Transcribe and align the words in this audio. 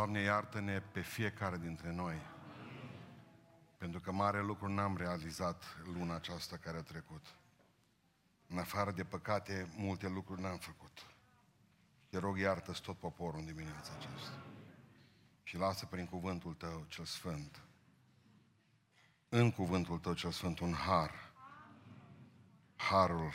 Doamne, 0.00 0.20
iartă-ne 0.20 0.80
pe 0.80 1.00
fiecare 1.00 1.56
dintre 1.56 1.92
noi. 1.92 2.20
Pentru 3.78 4.00
că 4.00 4.12
mare 4.12 4.42
lucru 4.42 4.68
n-am 4.68 4.96
realizat 4.96 5.64
luna 5.84 6.14
aceasta 6.14 6.56
care 6.56 6.76
a 6.76 6.82
trecut. 6.82 7.26
În 8.46 8.58
afară 8.58 8.90
de 8.90 9.04
păcate, 9.04 9.72
multe 9.76 10.08
lucruri 10.08 10.40
n-am 10.40 10.58
făcut. 10.58 11.06
Te 12.08 12.18
rog, 12.18 12.38
iartă 12.38 12.72
tot 12.72 12.98
poporul 12.98 13.38
în 13.38 13.46
dimineața 13.46 13.92
aceasta. 13.98 14.42
Și 15.42 15.56
lasă 15.56 15.86
prin 15.86 16.06
cuvântul 16.06 16.54
Tău 16.54 16.84
cel 16.88 17.04
Sfânt, 17.04 17.60
în 19.28 19.50
cuvântul 19.50 19.98
Tău 19.98 20.14
cel 20.14 20.30
Sfânt, 20.30 20.58
un 20.58 20.72
har. 20.72 21.32
Harul 22.76 23.32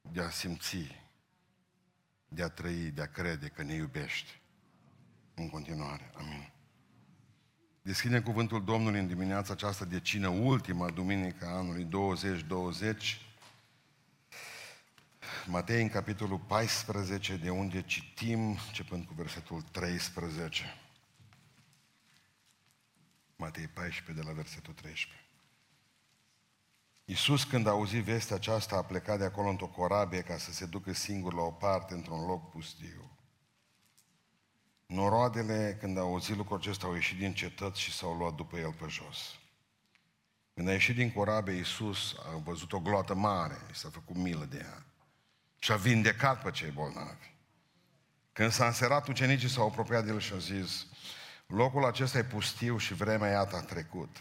de 0.00 0.22
a 0.22 0.30
simți, 0.30 1.02
de 2.28 2.42
a 2.42 2.48
trăi, 2.48 2.90
de 2.90 3.02
a 3.02 3.06
crede 3.06 3.48
că 3.48 3.62
ne 3.62 3.74
iubești. 3.74 4.44
În 5.38 5.48
continuare. 5.48 6.10
Amin. 6.14 6.52
Deschidem 7.82 8.22
cuvântul 8.22 8.64
Domnului 8.64 9.00
în 9.00 9.06
dimineața 9.06 9.52
aceasta 9.52 9.84
de 9.84 10.00
cină, 10.00 10.28
ultima 10.28 10.90
duminică 10.90 11.46
a 11.46 11.56
anului 11.56 11.84
2020. 11.84 13.20
Matei 15.46 15.82
în 15.82 15.88
capitolul 15.88 16.38
14, 16.38 17.36
de 17.36 17.50
unde 17.50 17.82
citim, 17.82 18.58
începând 18.66 19.04
cu 19.04 19.14
versetul 19.14 19.62
13. 19.62 20.64
Matei 23.36 23.66
14, 23.66 24.24
de 24.24 24.28
la 24.28 24.34
versetul 24.34 24.72
13. 24.72 25.28
Iisus, 27.04 27.44
când 27.44 27.66
a 27.66 27.70
auzit 27.70 28.02
vestea 28.02 28.36
aceasta, 28.36 28.76
a 28.76 28.84
plecat 28.84 29.18
de 29.18 29.24
acolo 29.24 29.48
într-o 29.48 29.66
corabie 29.66 30.22
ca 30.22 30.38
să 30.38 30.52
se 30.52 30.66
ducă 30.66 30.92
singur 30.92 31.34
la 31.34 31.42
o 31.42 31.50
parte, 31.50 31.94
într-un 31.94 32.26
loc 32.26 32.50
pustiu. 32.50 33.15
Noroadele, 34.86 35.76
când 35.80 35.98
au 35.98 36.08
auzit 36.08 36.36
lucrul 36.36 36.56
acesta, 36.56 36.86
au 36.86 36.94
ieșit 36.94 37.18
din 37.18 37.34
cetăți 37.34 37.80
și 37.80 37.92
s-au 37.92 38.16
luat 38.16 38.34
după 38.34 38.58
el 38.58 38.72
pe 38.72 38.86
jos. 38.88 39.18
Când 40.54 40.68
a 40.68 40.72
ieșit 40.72 40.94
din 40.94 41.12
corabie, 41.12 41.54
Iisus 41.54 42.14
a 42.18 42.36
văzut 42.36 42.72
o 42.72 42.80
gloată 42.80 43.14
mare 43.14 43.58
și 43.72 43.78
s-a 43.78 43.88
făcut 43.88 44.16
milă 44.16 44.44
de 44.44 44.56
ea. 44.56 44.86
Și 45.58 45.72
a 45.72 45.76
vindecat 45.76 46.42
pe 46.42 46.50
cei 46.50 46.70
bolnavi. 46.70 47.34
Când 48.32 48.50
s-a 48.50 48.66
înserat, 48.66 49.08
ucenicii 49.08 49.48
s-au 49.48 49.66
apropiat 49.66 50.04
de 50.04 50.10
el 50.10 50.20
și 50.20 50.32
au 50.32 50.38
zis, 50.38 50.86
locul 51.46 51.84
acesta 51.84 52.18
e 52.18 52.24
pustiu 52.24 52.78
și 52.78 52.94
vremea 52.94 53.30
iată 53.30 53.56
a 53.56 53.60
trecut. 53.60 54.16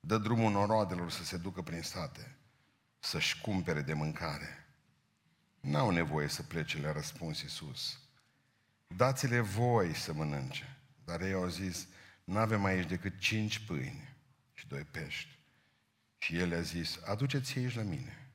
Dă 0.00 0.18
drumul 0.18 0.52
noroadelor 0.52 1.10
să 1.10 1.24
se 1.24 1.36
ducă 1.36 1.62
prin 1.62 1.82
state, 1.82 2.36
să-și 2.98 3.40
cumpere 3.40 3.80
de 3.80 3.92
mâncare. 3.92 4.66
N-au 5.60 5.90
nevoie 5.90 6.28
să 6.28 6.42
plece, 6.42 6.78
le-a 6.78 6.92
răspuns 6.92 7.40
Iisus 7.40 7.98
dați-le 8.96 9.40
voi 9.40 9.94
să 9.94 10.12
mănânce. 10.12 10.76
Dar 11.04 11.20
ei 11.20 11.32
au 11.32 11.46
zis, 11.46 11.86
nu 12.24 12.38
avem 12.38 12.64
aici 12.64 12.88
decât 12.88 13.18
cinci 13.18 13.58
pâini 13.58 14.16
și 14.54 14.66
doi 14.66 14.84
pești. 14.84 15.38
Și 16.18 16.38
el 16.38 16.54
a 16.54 16.60
zis, 16.60 16.98
aduceți 17.04 17.58
aici 17.58 17.74
la 17.74 17.82
mine. 17.82 18.32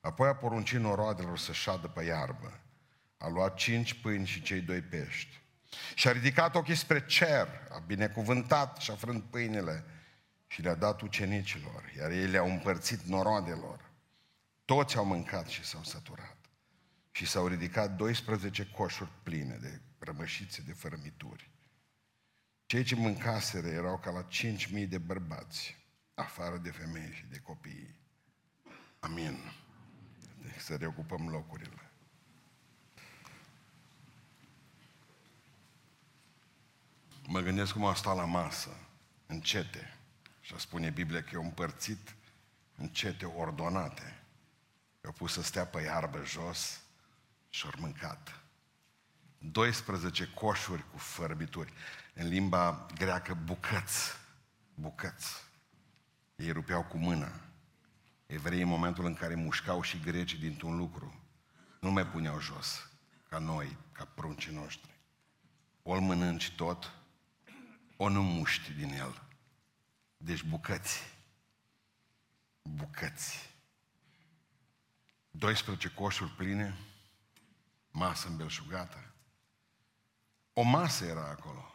Apoi 0.00 0.28
a 0.28 0.34
poruncit 0.34 0.78
noroadelor 0.78 1.38
să 1.38 1.52
șadă 1.52 1.88
pe 1.88 2.04
iarbă. 2.04 2.60
A 3.18 3.28
luat 3.28 3.54
cinci 3.54 4.00
pâini 4.00 4.26
și 4.26 4.42
cei 4.42 4.60
doi 4.60 4.80
pești. 4.80 5.40
Și 5.94 6.08
a 6.08 6.12
ridicat 6.12 6.54
ochii 6.54 6.74
spre 6.74 7.06
cer, 7.06 7.48
a 7.70 7.78
binecuvântat 7.78 8.76
și 8.76 8.90
a 8.90 8.94
frânt 8.94 9.24
pâinile 9.24 9.84
și 10.46 10.62
le-a 10.62 10.74
dat 10.74 11.00
ucenicilor, 11.00 11.92
iar 11.98 12.10
ei 12.10 12.26
le-au 12.26 12.50
împărțit 12.50 13.00
noroadelor. 13.00 13.90
Toți 14.64 14.96
au 14.96 15.04
mâncat 15.04 15.46
și 15.46 15.64
s-au 15.64 15.82
săturat 15.82 16.36
și 17.16 17.26
s-au 17.26 17.46
ridicat 17.46 17.96
12 17.96 18.66
coșuri 18.66 19.10
pline 19.22 19.56
de 19.56 19.80
rămășițe 19.98 20.62
de 20.62 20.72
fărămituri. 20.72 21.50
Cei 22.66 22.84
ce 22.84 22.94
mâncaseră 22.94 23.66
erau 23.66 23.98
ca 23.98 24.10
la 24.10 24.26
5.000 24.28 24.88
de 24.88 24.98
bărbați, 24.98 25.76
afară 26.14 26.56
de 26.56 26.70
femei 26.70 27.12
și 27.12 27.24
de 27.24 27.38
copii. 27.38 28.00
Amin. 29.00 29.38
Deci 30.42 30.60
să 30.60 30.76
reocupăm 30.76 31.28
locurile. 31.28 31.90
Mă 37.26 37.40
gândesc 37.40 37.72
cum 37.72 37.84
a 37.84 37.94
stat 37.94 38.16
la 38.16 38.24
masă, 38.24 38.76
în 39.26 39.40
cete. 39.40 39.98
Și 40.40 40.54
a 40.54 40.58
spune 40.58 40.90
Biblia 40.90 41.22
că 41.22 41.30
e 41.32 41.44
împărțit 41.44 42.14
în 42.76 42.88
cete 42.88 43.24
ordonate. 43.24 44.22
I-au 45.04 45.12
pus 45.12 45.32
să 45.32 45.42
stea 45.42 45.66
pe 45.66 45.80
iarbă 45.80 46.24
jos, 46.24 46.80
și-au 47.56 47.72
mâncat. 47.78 48.40
12 49.38 50.28
coșuri 50.34 50.90
cu 50.90 50.98
fărbituri. 50.98 51.72
În 52.14 52.28
limba 52.28 52.86
greacă, 52.94 53.34
bucăți. 53.34 54.12
Bucăți. 54.74 55.44
Ei 56.36 56.50
rupeau 56.50 56.84
cu 56.84 56.96
mâna. 56.96 57.40
Evreii, 58.26 58.62
în 58.62 58.68
momentul 58.68 59.04
în 59.04 59.14
care 59.14 59.34
mușcau 59.34 59.82
și 59.82 60.00
grecii 60.00 60.38
dintr-un 60.38 60.76
lucru, 60.76 61.20
nu 61.80 61.90
mai 61.90 62.06
puneau 62.06 62.40
jos, 62.40 62.90
ca 63.28 63.38
noi, 63.38 63.76
ca 63.92 64.04
pruncii 64.04 64.54
noștri. 64.54 64.90
Ori 65.82 66.00
mănânci 66.00 66.50
tot, 66.50 66.92
o 67.96 68.08
nu 68.08 68.22
muști 68.22 68.72
din 68.72 68.92
el. 68.92 69.22
Deci 70.16 70.42
bucăți. 70.42 71.02
Bucăți. 72.62 73.54
12 75.30 75.88
coșuri 75.88 76.30
pline, 76.30 76.76
masă 77.96 78.28
îmbelșugată. 78.28 79.12
O 80.52 80.62
masă 80.62 81.04
era 81.04 81.28
acolo. 81.28 81.72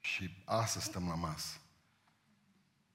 Și 0.00 0.42
astăzi 0.44 0.84
stăm 0.84 1.08
la 1.08 1.14
masă. 1.14 1.58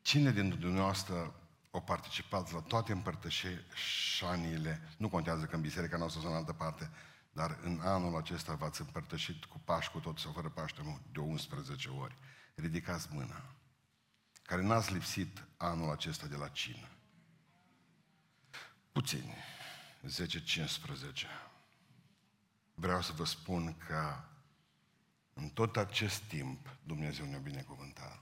Cine 0.01 0.31
din 0.31 0.59
dumneavoastră 0.59 1.33
o 1.71 1.79
participat 1.79 2.51
la 2.51 2.59
toate 2.59 2.91
împărtășaniile, 2.91 4.81
nu 4.97 5.09
contează 5.09 5.45
că 5.45 5.55
în 5.55 5.61
biserica 5.61 5.97
noastră 5.97 6.21
sau 6.21 6.29
în 6.29 6.35
altă 6.35 6.53
parte, 6.53 6.89
dar 7.31 7.59
în 7.61 7.79
anul 7.83 8.17
acesta 8.17 8.53
v-ați 8.53 8.81
împărtășit 8.81 9.45
cu 9.45 9.59
Paști, 9.59 9.91
cu 9.91 9.99
tot 9.99 10.17
sau 10.17 10.31
fără 10.31 10.49
Paște, 10.49 10.81
nu, 10.83 10.99
de 11.11 11.19
11 11.19 11.89
ori. 11.89 12.15
Ridicați 12.55 13.07
mâna. 13.11 13.43
Care 14.43 14.61
n-ați 14.61 14.93
lipsit 14.93 15.47
anul 15.57 15.91
acesta 15.91 16.27
de 16.27 16.35
la 16.35 16.47
cină. 16.47 16.89
Puțini. 18.91 19.33
10-15 20.07 21.48
vreau 22.79 23.01
să 23.01 23.11
vă 23.15 23.25
spun 23.25 23.77
că 23.87 24.15
în 25.33 25.49
tot 25.49 25.77
acest 25.77 26.21
timp 26.21 26.75
Dumnezeu 26.83 27.25
ne-a 27.25 27.39
binecuvântat. 27.39 28.19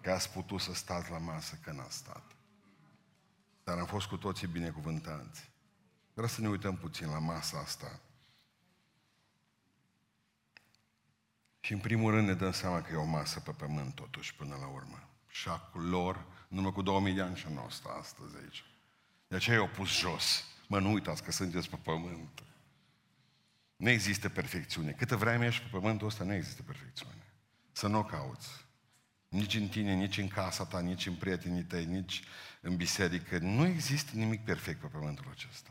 Că 0.00 0.10
ați 0.10 0.30
putut 0.30 0.60
să 0.60 0.74
stați 0.74 1.10
la 1.10 1.18
masă, 1.18 1.58
că 1.62 1.72
n-ați 1.72 1.96
stat. 1.96 2.36
Dar 3.64 3.78
am 3.78 3.86
fost 3.86 4.06
cu 4.06 4.16
toții 4.16 4.46
binecuvântați. 4.46 5.50
Vreau 6.12 6.28
să 6.28 6.40
ne 6.40 6.48
uităm 6.48 6.76
puțin 6.76 7.08
la 7.08 7.18
masa 7.18 7.58
asta. 7.58 8.00
Și 11.60 11.72
în 11.72 11.78
primul 11.78 12.10
rând 12.10 12.26
ne 12.26 12.34
dăm 12.34 12.52
seama 12.52 12.82
că 12.82 12.92
e 12.92 12.96
o 12.96 13.04
masă 13.04 13.40
pe 13.40 13.50
pământ 13.50 13.94
totuși 13.94 14.34
până 14.34 14.56
la 14.56 14.66
urmă. 14.66 15.08
Șacul 15.26 15.88
lor, 15.88 16.26
numai 16.48 16.72
cu 16.72 16.82
2000 16.82 17.14
de 17.14 17.20
ani 17.20 17.36
și 17.36 17.46
nu 17.52 17.64
asta 17.64 17.96
astăzi 18.00 18.36
aici. 18.36 18.64
De 19.28 19.36
aceea 19.36 19.56
i-au 19.56 19.68
pus 19.68 19.98
jos. 19.98 20.44
Mă, 20.66 20.78
nu 20.78 20.92
uitați 20.92 21.22
că 21.22 21.32
sunteți 21.32 21.70
pe 21.70 21.76
pământ. 21.76 22.42
Nu 23.80 23.88
există 23.88 24.28
perfecțiune. 24.28 24.90
Câtă 24.90 25.16
vreme 25.16 25.46
ești 25.46 25.62
pe 25.62 25.68
pământul 25.70 26.06
ăsta, 26.06 26.24
nu 26.24 26.32
există 26.32 26.62
perfecțiune. 26.62 27.32
Să 27.72 27.86
nu 27.86 27.98
o 27.98 28.04
cauți. 28.04 28.48
Nici 29.28 29.54
în 29.54 29.68
tine, 29.68 29.94
nici 29.94 30.18
în 30.18 30.28
casa 30.28 30.64
ta, 30.64 30.80
nici 30.80 31.06
în 31.06 31.14
prietenii 31.14 31.62
tăi, 31.62 31.84
nici 31.84 32.22
în 32.60 32.76
biserică. 32.76 33.38
Nu 33.38 33.66
există 33.66 34.10
nimic 34.14 34.44
perfect 34.44 34.80
pe 34.80 34.86
pământul 34.86 35.28
acesta. 35.30 35.70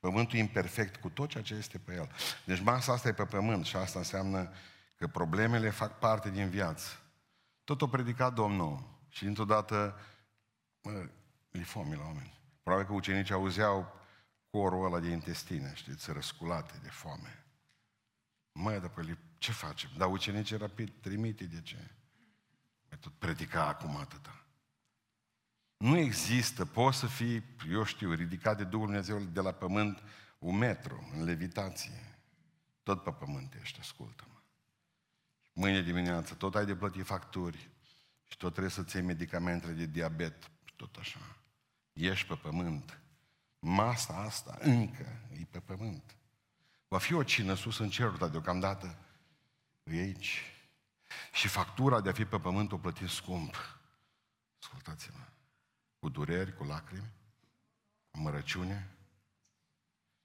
Pământul 0.00 0.38
e 0.38 0.40
imperfect 0.40 0.96
cu 0.96 1.08
tot 1.08 1.28
ceea 1.28 1.42
ce 1.42 1.54
este 1.54 1.78
pe 1.78 1.94
el. 1.94 2.10
Deci 2.44 2.60
masa 2.60 2.92
asta 2.92 3.08
e 3.08 3.12
pe 3.12 3.24
pământ 3.24 3.64
și 3.64 3.76
asta 3.76 3.98
înseamnă 3.98 4.52
că 4.96 5.06
problemele 5.06 5.70
fac 5.70 5.98
parte 5.98 6.30
din 6.30 6.48
viață. 6.48 7.00
Tot 7.64 7.82
o 7.82 7.86
predicat 7.86 8.34
Domnul 8.34 8.98
și 9.08 9.24
dintr-o 9.24 9.44
dată, 9.44 10.00
mă, 10.82 11.08
li 11.50 11.62
fomi 11.62 11.96
la 11.96 12.04
oameni. 12.04 12.40
Probabil 12.62 12.86
că 12.86 12.92
ucenicii 12.92 13.34
auzeau 13.34 13.97
corul 14.50 14.84
ăla 14.84 15.00
de 15.00 15.08
intestine, 15.08 15.72
știți, 15.74 16.12
răsculate 16.12 16.78
de 16.82 16.88
foame. 16.88 17.44
Măi, 18.52 18.80
dar 18.80 18.90
pe 18.90 19.18
ce 19.38 19.52
facem? 19.52 19.90
Dar 19.96 20.10
ucenicii 20.10 20.56
rapid 20.56 20.92
trimite, 21.00 21.44
de 21.44 21.60
ce? 21.62 21.90
Mai 22.88 22.98
tot 23.00 23.12
predica 23.12 23.66
acum 23.66 23.96
atâta. 23.96 24.44
Nu 25.76 25.96
există, 25.96 26.64
poți 26.64 26.98
să 26.98 27.06
fii, 27.06 27.44
eu 27.70 27.84
știu, 27.84 28.12
ridicat 28.12 28.56
de 28.56 28.64
Duhul 28.64 28.86
Dumnezeu 28.86 29.18
de 29.18 29.40
la 29.40 29.52
pământ 29.52 30.02
un 30.38 30.56
metru, 30.56 31.10
în 31.14 31.24
levitație. 31.24 32.18
Tot 32.82 33.02
pe 33.02 33.10
pământ 33.10 33.54
ești, 33.60 33.80
ascultă-mă. 33.80 34.38
Mâine 35.52 35.82
dimineață 35.82 36.34
tot 36.34 36.54
ai 36.54 36.66
de 36.66 36.76
plătit 36.76 37.06
facturi 37.06 37.70
și 38.26 38.36
tot 38.36 38.50
trebuie 38.50 38.72
să-ți 38.72 38.96
iei 38.96 39.04
medicamentele 39.04 39.72
de 39.72 39.86
diabet, 39.86 40.50
tot 40.76 40.96
așa. 40.96 41.36
Ești 41.92 42.26
pe 42.26 42.34
pământ 42.34 43.00
masa 43.58 44.14
asta 44.14 44.56
încă 44.60 45.06
e 45.32 45.44
pe 45.50 45.60
pământ. 45.60 46.16
Va 46.88 46.98
fi 46.98 47.12
o 47.12 47.22
cină 47.22 47.54
sus 47.54 47.78
în 47.78 47.90
cerul, 47.90 48.16
dar 48.16 48.28
deocamdată 48.28 48.98
E 49.90 50.00
aici. 50.00 50.42
Și 51.32 51.48
factura 51.48 52.00
de 52.00 52.08
a 52.08 52.12
fi 52.12 52.24
pe 52.24 52.38
pământ 52.38 52.72
o 52.72 52.78
plătit 52.78 53.08
scump. 53.08 53.56
Ascultați-mă. 54.62 55.24
Cu 55.98 56.08
dureri, 56.08 56.56
cu 56.56 56.64
lacrimi, 56.64 57.12
cu 58.10 58.18
mărăciune. 58.18 58.90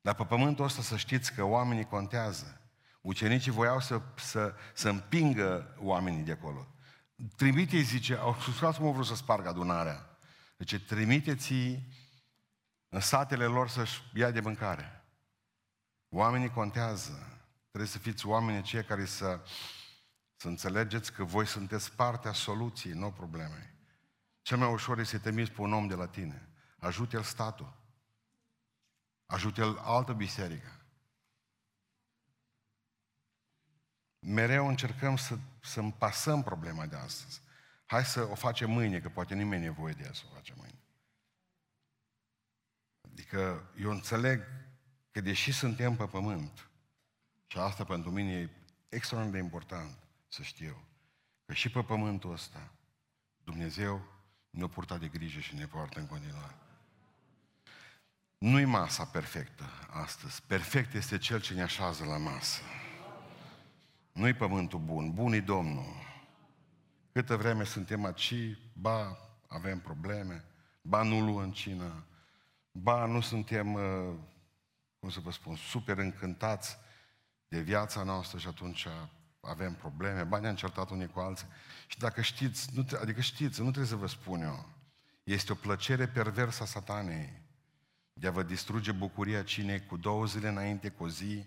Dar 0.02 0.16
pe 0.16 0.26
pământul 0.26 0.66
ăsta 0.66 0.82
să 0.82 0.98
știți 0.98 1.34
că 1.34 1.44
oamenii 1.44 1.86
contează. 1.86 2.62
Ucenicii 3.02 3.52
voiau 3.52 3.80
să, 3.80 4.02
să, 4.16 4.56
să 4.74 4.90
împingă 4.90 5.76
oamenii 5.80 6.24
de 6.24 6.32
acolo. 6.32 6.68
Trimite 7.36 7.80
zice, 7.80 8.16
au 8.16 8.38
susținut 8.40 8.76
cum 8.76 8.86
au 8.86 8.94
vrut 8.94 9.06
să 9.06 9.16
spargă 9.16 9.50
adunarea. 9.50 10.18
Deci 10.58 10.86
trimiteți 10.86 11.54
în 12.94 13.00
satele 13.00 13.46
lor 13.46 13.70
să-și 13.70 14.02
ia 14.14 14.32
de 14.32 14.40
mâncare. 14.40 15.04
Oamenii 16.10 16.50
contează. 16.50 17.42
Trebuie 17.68 17.90
să 17.90 17.98
fiți 17.98 18.26
oameni 18.26 18.64
cei 18.64 18.84
care 18.84 19.06
să, 19.06 19.42
să 20.36 20.48
înțelegeți 20.48 21.14
că 21.14 21.24
voi 21.24 21.46
sunteți 21.46 21.92
partea 21.92 22.34
soluției, 22.34 22.94
nu 22.94 23.12
problemei. 23.12 23.74
Cel 24.42 24.58
mai 24.58 24.72
ușor 24.72 25.00
este 25.00 25.18
să 25.18 25.32
te 25.32 25.44
pe 25.44 25.62
un 25.62 25.74
om 25.74 25.88
de 25.88 25.94
la 25.94 26.08
tine. 26.08 26.50
Ajute-l 26.80 27.24
statul. 27.24 27.74
Ajute-l 29.26 29.78
altă 29.78 30.14
biserică. 30.14 30.86
Mereu 34.20 34.68
încercăm 34.68 35.16
să, 35.16 35.38
să 35.62 35.80
împasăm 35.80 36.44
problema 36.44 36.86
de 36.86 36.96
astăzi. 36.96 37.42
Hai 37.86 38.06
să 38.06 38.28
o 38.30 38.36
facem 38.36 38.72
mâine, 38.72 39.00
că 39.00 39.10
poate 39.10 39.34
nimeni 39.34 39.62
nu 39.62 39.68
e 39.68 39.70
nevoie 39.70 39.94
de 39.94 40.04
ea 40.04 40.14
să 40.14 40.24
o 40.30 40.34
facem 40.34 40.56
mâine. 40.58 40.83
Adică 43.14 43.72
eu 43.80 43.92
înțeleg 43.92 44.44
că 45.12 45.22
deși 45.22 45.52
suntem 45.52 45.96
pe 45.96 46.06
pământ, 46.06 46.70
și 47.48 47.58
asta 47.58 47.84
pentru 47.84 48.12
mine 48.12 48.32
e 48.32 48.50
extraordinar 48.90 49.40
de 49.40 49.46
important 49.46 49.98
să 50.28 50.42
știu, 50.42 50.88
că 51.46 51.54
și 51.54 51.70
pe 51.70 51.82
pământul 51.82 52.32
ăsta 52.32 52.72
Dumnezeu 53.44 54.06
ne-a 54.50 54.68
purtat 54.68 55.00
de 55.00 55.08
grijă 55.08 55.40
și 55.40 55.56
ne 55.56 55.66
poartă 55.66 56.00
în 56.00 56.08
continuare. 56.08 56.56
Nu-i 58.38 58.66
masa 58.66 59.06
perfectă 59.06 59.64
astăzi. 59.90 60.42
Perfect 60.48 60.94
este 60.94 61.18
Cel 61.18 61.42
ce 61.42 61.54
ne 61.54 61.62
așează 61.62 62.06
la 62.06 62.18
masă. 62.18 62.62
Nu-i 64.12 64.34
pământul 64.34 64.80
bun, 64.80 65.14
bun 65.14 65.34
e 65.34 65.40
Domnul. 65.40 65.96
Câtă 67.12 67.36
vreme 67.36 67.64
suntem 67.64 68.06
aici, 68.06 68.58
ba 68.74 69.18
avem 69.48 69.80
probleme, 69.80 70.46
ba 70.82 71.04
nu 71.04 71.22
luăm 71.22 71.52
cină, 71.52 72.06
ba 72.74 73.06
nu 73.06 73.22
suntem, 73.22 73.74
uh, 73.74 74.14
cum 75.00 75.10
să 75.10 75.20
vă 75.20 75.32
spun, 75.32 75.56
super 75.56 75.98
încântați 75.98 76.78
de 77.48 77.60
viața 77.60 78.04
noastră 78.04 78.38
și 78.38 78.48
atunci 78.48 78.88
avem 79.40 79.74
probleme, 79.74 80.24
ba 80.24 80.40
ne-am 80.40 80.56
certat 80.56 80.90
unii 80.90 81.08
cu 81.08 81.20
alții. 81.20 81.48
Și 81.88 81.98
dacă 81.98 82.22
știți, 82.22 82.70
nu, 82.74 82.86
adică 83.02 83.22
știți, 83.22 83.60
nu 83.60 83.66
trebuie 83.66 83.92
să 83.92 83.96
vă 83.96 84.08
spun 84.08 84.42
eu, 84.42 84.66
este 85.24 85.52
o 85.52 85.56
plăcere 85.56 86.08
perversă 86.08 86.64
a 86.64 86.66
satanei 86.66 87.42
de 88.14 88.28
a 88.28 88.32
vă 88.32 88.44
distruge 88.44 88.92
bucuria 88.92 89.44
cinei 89.44 89.86
cu 89.86 89.98
două 89.98 90.26
zile 90.26 90.48
înainte, 90.48 90.90
cu 90.90 91.04
o 91.04 91.10
zi, 91.10 91.46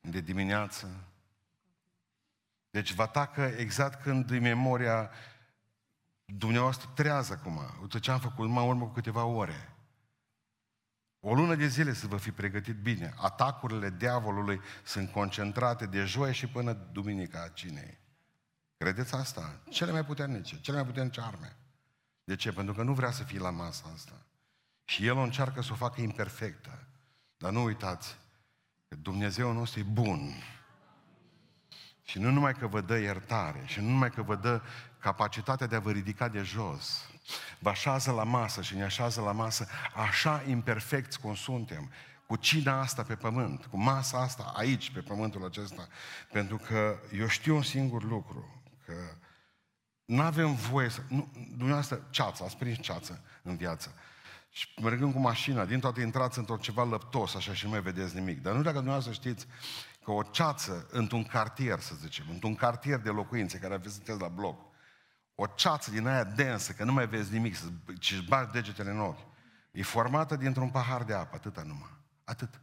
de 0.00 0.20
dimineață. 0.20 1.04
Deci 2.70 2.92
vă 2.92 3.02
atacă 3.02 3.42
exact 3.42 4.02
când 4.02 4.30
e 4.30 4.38
memoria 4.38 5.10
dumneavoastră 6.24 6.90
trează 6.94 7.32
acum. 7.32 7.60
Uite 7.80 7.98
ce 7.98 8.10
am 8.10 8.20
făcut 8.20 8.48
mai 8.48 8.66
urmă 8.66 8.84
cu 8.84 8.92
câteva 8.92 9.24
ore. 9.24 9.77
O 11.30 11.34
lună 11.34 11.54
de 11.54 11.66
zile 11.66 11.92
să 11.92 12.06
vă 12.06 12.16
fi 12.16 12.30
pregătit 12.30 12.74
bine. 12.74 13.14
Atacurile 13.16 13.90
diavolului 13.90 14.60
sunt 14.84 15.10
concentrate 15.10 15.86
de 15.86 16.04
joi 16.04 16.34
și 16.34 16.46
până 16.46 16.72
duminica 16.92 17.42
a 17.42 17.48
cinei. 17.48 17.98
Credeți 18.76 19.14
asta? 19.14 19.60
Cele 19.70 19.92
mai 19.92 20.04
puternice, 20.04 20.60
cele 20.60 20.76
mai 20.76 20.86
puternice 20.86 21.20
arme. 21.20 21.56
De 22.24 22.36
ce? 22.36 22.52
Pentru 22.52 22.74
că 22.74 22.82
nu 22.82 22.92
vrea 22.92 23.10
să 23.10 23.22
fie 23.22 23.38
la 23.38 23.50
masa 23.50 23.90
asta. 23.94 24.26
Și 24.84 25.06
el 25.06 25.16
o 25.16 25.20
încearcă 25.20 25.62
să 25.62 25.72
o 25.72 25.74
facă 25.74 26.00
imperfectă. 26.00 26.86
Dar 27.36 27.52
nu 27.52 27.64
uitați 27.64 28.18
că 28.88 28.96
Dumnezeu 28.96 29.52
nostru 29.52 29.80
e 29.80 29.82
bun. 29.82 30.32
Și 32.02 32.18
nu 32.18 32.30
numai 32.30 32.54
că 32.54 32.66
vă 32.66 32.80
dă 32.80 32.98
iertare, 32.98 33.62
și 33.66 33.80
nu 33.80 33.88
numai 33.88 34.10
că 34.10 34.22
vă 34.22 34.34
dă 34.34 34.62
capacitatea 34.98 35.66
de 35.66 35.76
a 35.76 35.80
vă 35.80 35.90
ridica 35.90 36.28
de 36.28 36.42
jos, 36.42 37.10
vă 37.58 37.68
așează 37.68 38.10
la 38.10 38.24
masă 38.24 38.62
și 38.62 38.76
ne 38.76 38.84
așează 38.84 39.20
la 39.20 39.32
masă 39.32 39.68
așa 39.94 40.42
imperfecți 40.46 41.20
cum 41.20 41.34
suntem, 41.34 41.90
cu 42.26 42.36
cina 42.36 42.80
asta 42.80 43.02
pe 43.02 43.14
pământ, 43.14 43.66
cu 43.66 43.76
masa 43.76 44.18
asta 44.18 44.52
aici, 44.56 44.90
pe 44.90 45.00
pământul 45.00 45.44
acesta. 45.44 45.88
Pentru 46.32 46.56
că 46.56 46.98
eu 47.18 47.28
știu 47.28 47.56
un 47.56 47.62
singur 47.62 48.02
lucru, 48.02 48.62
că 48.84 48.94
nu 50.04 50.22
avem 50.22 50.54
voie 50.54 50.88
să... 50.88 51.00
Nu, 51.08 51.32
dumneavoastră, 51.34 52.06
ceață, 52.10 52.44
ați 52.44 52.56
prins 52.56 52.78
ceață 52.80 53.24
în 53.42 53.56
viață. 53.56 53.94
Și 54.50 54.68
mergând 54.82 55.12
cu 55.12 55.18
mașina, 55.18 55.64
din 55.64 55.80
toate 55.80 56.00
intrați 56.00 56.38
într-o 56.38 56.56
ceva 56.56 56.84
lăptos, 56.84 57.34
așa 57.34 57.54
și 57.54 57.64
nu 57.64 57.70
mai 57.70 57.80
vedeți 57.80 58.14
nimic. 58.14 58.42
Dar 58.42 58.54
nu 58.54 58.62
dacă 58.62 58.74
dumneavoastră 58.74 59.12
știți 59.12 59.46
că 60.04 60.10
o 60.10 60.22
ceață 60.22 60.86
într-un 60.90 61.24
cartier, 61.24 61.80
să 61.80 61.94
zicem, 61.94 62.26
într-un 62.30 62.54
cartier 62.54 62.98
de 62.98 63.10
locuințe 63.10 63.58
care 63.58 63.74
aveți 63.74 63.94
sunteți 63.94 64.20
la 64.20 64.28
bloc, 64.28 64.67
o 65.40 65.46
ceață 65.46 65.90
din 65.90 66.06
aia 66.06 66.24
densă, 66.24 66.72
că 66.72 66.84
nu 66.84 66.92
mai 66.92 67.06
vezi 67.06 67.32
nimic, 67.32 67.56
ci 67.98 68.12
își 68.12 68.24
bagi 68.28 68.52
degetele 68.52 68.90
în 68.90 69.00
ochi, 69.00 69.26
e 69.70 69.82
formată 69.82 70.36
dintr-un 70.36 70.70
pahar 70.70 71.02
de 71.02 71.14
apă, 71.14 71.36
atâta 71.36 71.62
numai. 71.62 71.96
Atât. 72.24 72.60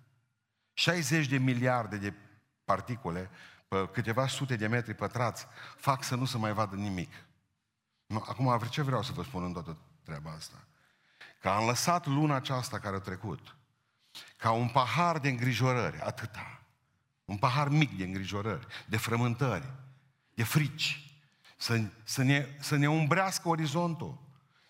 60 0.74 1.27
de 1.27 1.38
miliarde 1.38 1.98
de 1.98 2.13
particule 2.63 3.30
pe 3.68 3.89
câteva 3.92 4.27
sute 4.27 4.56
de 4.56 4.68
metri 4.68 4.94
pătrați 4.94 5.48
fac 5.77 6.04
să 6.04 6.16
nu 6.16 6.25
se 6.25 6.38
mai 6.38 6.54
vadă 6.54 6.75
nimic. 6.75 7.12
Nu, 8.06 8.24
acum, 8.27 8.60
ce 8.69 8.81
vreau 8.81 9.04
să 9.04 9.12
vă 9.12 9.24
spun 9.24 9.44
în 9.44 9.54
toată 9.54 9.78
treaba 10.04 10.31
asta? 10.31 10.68
Că 11.42 11.50
am 11.50 11.66
lăsat 11.66 12.06
luna 12.06 12.36
aceasta 12.36 12.80
care 12.80 12.95
a 12.95 13.00
trecut 13.00 13.56
ca 14.38 14.51
un 14.51 14.68
pahar 14.68 15.19
de 15.19 15.30
îngrijorări, 15.30 16.00
atâta. 16.00 16.62
Un 17.25 17.38
pahar 17.38 17.69
mic 17.69 17.98
de 17.98 18.04
îngrijorări, 18.04 18.68
de 18.86 18.98
frământări, 18.98 19.74
de 20.33 20.44
frici. 20.44 21.05
Să, 21.56 21.81
să, 22.04 22.24
ne, 22.24 22.48
să 22.60 22.75
ne 22.75 22.90
umbrească 22.90 23.48
orizontul, 23.48 24.22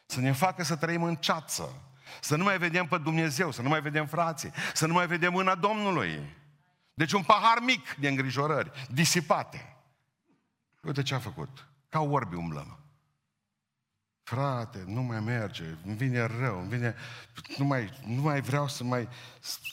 să 0.05 0.19
ne 0.19 0.31
facă 0.31 0.63
să 0.63 0.75
trăim 0.75 1.03
în 1.03 1.15
ceață, 1.15 1.81
să 2.21 2.35
nu 2.35 2.43
mai 2.43 2.57
vedem 2.57 2.87
pe 2.87 2.97
Dumnezeu, 2.97 3.51
să 3.51 3.61
nu 3.61 3.69
mai 3.69 3.81
vedem 3.81 4.05
frații, 4.05 4.51
să 4.73 4.87
nu 4.87 4.93
mai 4.93 5.07
vedem 5.07 5.31
mâna 5.31 5.55
Domnului. 5.55 6.35
Deci 6.93 7.11
un 7.11 7.23
pahar 7.23 7.59
mic 7.61 7.93
de 7.93 8.07
îngrijorări, 8.07 8.71
disipate. 8.89 9.75
Uite 10.81 11.01
ce 11.01 11.15
a 11.15 11.19
făcut. 11.19 11.67
Ca 11.89 11.99
orbi 11.99 12.35
umblăm. 12.35 12.84
Frate, 14.25 14.83
nu 14.87 15.01
mai 15.01 15.19
merge, 15.19 15.77
îmi 15.85 15.95
vine 15.95 16.25
rău, 16.25 16.59
îmi 16.59 16.69
vine... 16.69 16.95
Nu 17.57 17.65
mai, 17.65 18.01
nu 18.05 18.21
mai 18.21 18.41
vreau 18.41 18.67
să 18.67 18.83
mai... 18.83 19.07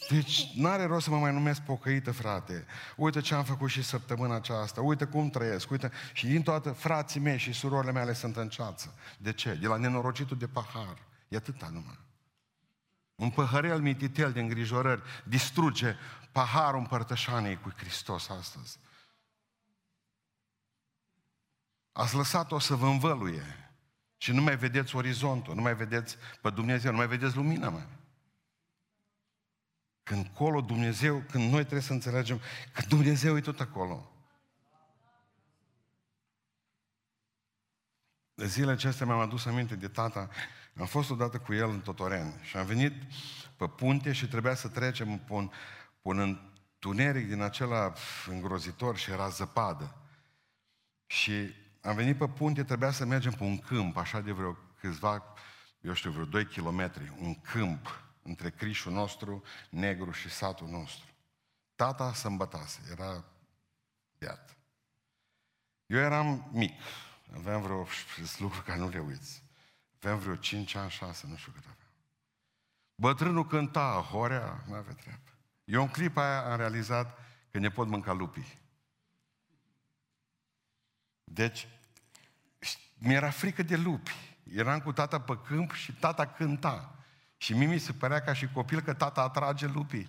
Deci, 0.08 0.52
n-are 0.54 0.84
rost 0.84 1.04
să 1.04 1.10
mă 1.10 1.18
mai 1.18 1.32
numesc 1.32 1.60
pocăită, 1.60 2.12
frate. 2.12 2.66
Uite 2.96 3.20
ce 3.20 3.34
am 3.34 3.44
făcut 3.44 3.68
și 3.68 3.82
săptămâna 3.82 4.34
aceasta, 4.34 4.80
uite 4.80 5.04
cum 5.04 5.30
trăiesc, 5.30 5.70
uite... 5.70 5.90
Și 6.12 6.26
din 6.26 6.42
toată 6.42 6.70
frații 6.70 7.20
mei 7.20 7.38
și 7.38 7.52
surorile 7.52 7.92
mele 7.92 8.12
sunt 8.12 8.36
în 8.36 8.48
ceață. 8.48 8.94
De 9.18 9.32
ce? 9.32 9.54
De 9.54 9.66
la 9.66 9.76
nenorocitul 9.76 10.36
de 10.36 10.46
pahar. 10.46 10.98
E 11.28 11.36
atâta 11.36 11.68
numai. 11.72 11.98
Un 13.14 13.30
păhărel 13.30 13.80
mititel 13.80 14.32
de 14.32 14.40
îngrijorări 14.40 15.02
distruge 15.24 15.96
paharul 16.32 16.78
împărtășanei 16.78 17.60
cu 17.60 17.72
Hristos 17.76 18.28
astăzi. 18.28 18.78
Ați 21.92 22.14
lăsat-o 22.14 22.58
să 22.58 22.74
vă 22.74 22.86
învăluie. 22.86 23.61
Și 24.22 24.32
nu 24.32 24.42
mai 24.42 24.56
vedeți 24.56 24.96
orizontul, 24.96 25.54
nu 25.54 25.60
mai 25.60 25.74
vedeți 25.74 26.16
pe 26.42 26.50
Dumnezeu, 26.50 26.90
nu 26.90 26.96
mai 26.96 27.06
vedeți 27.06 27.36
lumina 27.36 27.68
mai. 27.68 27.88
Când 30.02 30.26
colo 30.26 30.60
Dumnezeu, 30.60 31.18
când 31.30 31.50
noi 31.50 31.60
trebuie 31.60 31.80
să 31.80 31.92
înțelegem 31.92 32.40
că 32.72 32.82
Dumnezeu 32.88 33.36
e 33.36 33.40
tot 33.40 33.60
acolo. 33.60 34.12
De 38.34 38.46
zilele 38.46 38.72
acestea 38.72 39.06
mi-am 39.06 39.18
adus 39.18 39.44
aminte 39.46 39.76
de 39.76 39.88
tata. 39.88 40.28
Am 40.78 40.86
fost 40.86 41.10
odată 41.10 41.38
cu 41.38 41.54
el 41.54 41.68
în 41.68 41.80
Totoren 41.80 42.40
și 42.42 42.56
am 42.56 42.66
venit 42.66 42.92
pe 43.56 43.68
punte 43.68 44.12
și 44.12 44.28
trebuia 44.28 44.54
să 44.54 44.68
trecem 44.68 45.18
pe 45.18 45.32
un, 45.32 45.48
pe 46.02 46.08
un 46.08 46.18
întuneric 46.18 47.28
din 47.28 47.40
acela 47.40 47.92
îngrozitor 48.26 48.96
și 48.96 49.10
era 49.10 49.28
zăpadă. 49.28 49.96
Și 51.06 51.60
am 51.82 51.94
venit 51.94 52.18
pe 52.18 52.28
punte, 52.28 52.64
trebuia 52.64 52.90
să 52.90 53.04
mergem 53.04 53.32
pe 53.32 53.42
un 53.42 53.58
câmp, 53.58 53.96
așa 53.96 54.20
de 54.20 54.32
vreo 54.32 54.56
câțiva, 54.80 55.24
eu 55.80 55.92
știu, 55.92 56.10
vreo 56.10 56.24
2 56.24 56.46
kilometri, 56.46 57.12
un 57.18 57.40
câmp 57.40 58.02
între 58.22 58.50
crișul 58.50 58.92
nostru, 58.92 59.42
negru 59.70 60.10
și 60.10 60.30
satul 60.30 60.68
nostru. 60.68 61.06
Tata 61.74 62.12
să 62.12 62.26
îmbătase, 62.26 62.80
era 62.90 63.24
beat. 64.18 64.56
Eu 65.86 65.98
eram 65.98 66.48
mic, 66.52 66.80
aveam 67.34 67.62
vreo 67.62 67.86
lucruri 68.38 68.64
care 68.64 68.78
nu 68.78 68.88
le 68.88 68.98
uiți. 68.98 69.42
Aveam 69.96 70.18
vreo 70.18 70.36
5 70.36 70.74
ani, 70.74 70.90
6, 70.90 71.26
nu 71.26 71.36
știu 71.36 71.52
cât 71.52 71.62
aveam. 71.64 71.76
Bătrânul 72.94 73.46
cânta, 73.46 74.06
horea, 74.10 74.62
nu 74.66 74.74
avea 74.74 74.94
treabă. 74.94 75.30
Eu 75.64 75.82
în 75.82 75.88
clipa 75.88 76.22
aia 76.22 76.50
am 76.50 76.56
realizat 76.56 77.18
că 77.50 77.58
ne 77.58 77.70
pot 77.70 77.88
mânca 77.88 78.12
lupii. 78.12 78.60
Deci, 81.34 81.68
mi-era 82.98 83.30
frică 83.30 83.62
de 83.62 83.76
lupi. 83.76 84.36
Eram 84.54 84.80
cu 84.80 84.92
tata 84.92 85.20
pe 85.20 85.38
câmp 85.46 85.72
și 85.72 85.92
tata 85.92 86.26
cânta. 86.26 86.94
Și 87.36 87.54
mie 87.54 87.66
mi 87.66 87.78
se 87.78 87.92
părea 87.92 88.20
ca 88.20 88.32
și 88.32 88.48
copil 88.52 88.80
că 88.80 88.92
tata 88.92 89.20
atrage 89.20 89.66
lupii. 89.66 90.08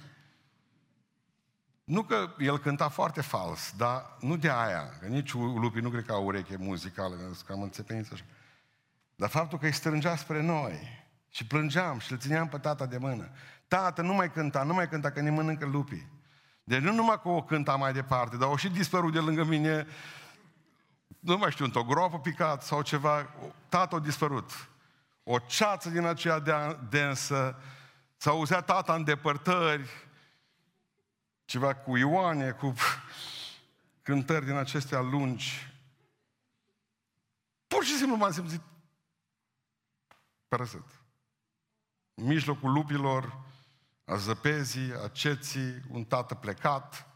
Nu 1.84 2.04
că 2.04 2.36
el 2.38 2.60
cânta 2.60 2.90
foarte 2.90 3.22
fals, 3.22 3.74
dar 3.78 4.18
nu 4.20 4.38
de 4.38 4.50
aia, 4.50 4.90
că 5.00 5.06
nici 5.08 5.34
lupii 5.34 5.82
nu 5.82 5.90
cred 5.90 6.06
că 6.06 6.12
au 6.12 6.26
ureche 6.26 6.56
muzicală, 6.58 7.16
că 7.16 7.32
cam 7.48 7.62
înțepeniți 7.62 8.14
așa. 8.14 8.24
Dar 9.16 9.30
faptul 9.30 9.60
că 9.60 9.66
îi 9.66 9.72
strângea 9.72 10.16
spre 10.16 10.42
noi 10.42 11.06
și 11.30 11.46
plângeam 11.46 12.00
și 12.00 12.12
îl 12.12 12.18
țineam 12.18 12.48
pe 12.48 12.58
tata 12.58 12.86
de 12.86 12.98
mână. 12.98 13.30
Tată, 13.68 14.02
nu 14.02 14.14
mai 14.14 14.32
cânta, 14.32 14.64
nu 14.64 14.74
mai 14.74 14.90
cânta, 14.90 15.12
că 15.12 15.22
ne 15.22 15.30
mănâncă 15.30 15.66
lupii. 15.66 16.08
Deci 16.64 16.82
nu 16.82 16.94
numai 16.94 17.20
că 17.22 17.28
o 17.28 17.44
cânta 17.44 17.76
mai 17.76 17.94
departe, 17.94 18.38
dar 18.38 18.50
o 18.50 18.58
și 18.58 18.70
dispărut 18.70 19.14
de 19.14 19.20
lângă 19.20 19.44
mine, 19.44 19.88
nu 21.24 21.38
mai 21.38 21.52
știu, 21.52 21.66
într-o 21.66 21.84
groapă 21.84 22.20
picat 22.20 22.64
sau 22.64 22.82
ceva, 22.82 23.30
tata 23.70 23.96
a 23.96 24.00
dispărut. 24.00 24.70
O 25.24 25.40
ceață 25.40 25.90
din 25.90 26.06
aceea 26.06 26.40
densă, 26.90 27.62
s-a 28.18 28.30
auzea 28.30 28.62
tata 28.62 28.94
în 28.94 29.04
depărtări, 29.04 29.90
ceva 31.46 31.76
cu 31.76 31.98
Ioane, 31.98 32.52
cu 32.52 32.74
cântări 34.02 34.46
din 34.46 34.56
acestea 34.56 35.00
lungi. 35.00 35.74
Pur 37.68 37.84
și 37.84 37.96
simplu 37.96 38.16
m-am 38.16 38.32
simțit 38.32 38.62
părăsit. 40.48 41.02
În 42.14 42.26
mijlocul 42.26 42.72
lupilor, 42.72 43.40
a 44.06 44.16
zăpezii, 44.16 44.94
a 45.04 45.08
ceții, 45.08 45.82
un 45.90 46.04
tată 46.04 46.36
plecat. 46.36 47.13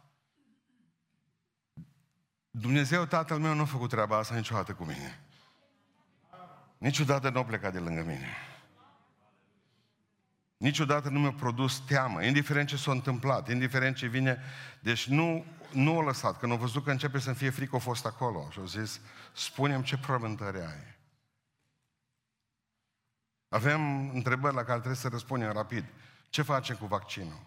Dumnezeu, 2.60 3.06
Tatăl 3.06 3.38
meu, 3.38 3.54
nu 3.54 3.62
a 3.62 3.66
făcut 3.66 3.90
treaba 3.90 4.18
asta 4.18 4.36
niciodată 4.36 4.74
cu 4.74 4.84
mine. 4.84 5.20
Niciodată 6.78 7.30
nu 7.30 7.40
a 7.40 7.46
plecat 7.46 7.74
de 7.74 7.80
lângă 7.80 8.02
mine. 8.02 8.28
Niciodată 10.58 11.10
nu 11.10 11.20
mi-a 11.20 11.32
produs 11.32 11.80
teamă, 11.80 12.24
indiferent 12.24 12.68
ce 12.68 12.78
s-a 12.78 12.92
întâmplat, 12.92 13.50
indiferent 13.50 13.96
ce 13.96 14.08
vine. 14.08 14.42
Deci 14.80 15.08
nu, 15.08 15.46
nu 15.72 16.00
a 16.00 16.04
lăsat. 16.04 16.40
Când 16.40 16.52
a 16.52 16.56
văzut 16.56 16.84
că 16.84 16.92
începe 16.92 17.20
să-mi 17.20 17.36
fie 17.36 17.50
frică, 17.50 17.76
a 17.76 17.80
fost 17.80 18.06
acolo. 18.06 18.48
Și 18.52 18.60
a 18.60 18.66
zis, 18.66 19.02
spunem 19.34 19.82
ce 19.82 19.96
frământări 19.96 20.60
ai. 20.60 20.96
Avem 23.50 24.10
întrebări 24.10 24.56
la 24.56 24.64
care 24.64 24.78
trebuie 24.78 24.96
să 24.96 25.08
răspundem 25.08 25.52
rapid. 25.52 25.86
Ce 26.30 26.42
facem 26.42 26.76
cu 26.76 26.86
vaccinul? 26.86 27.40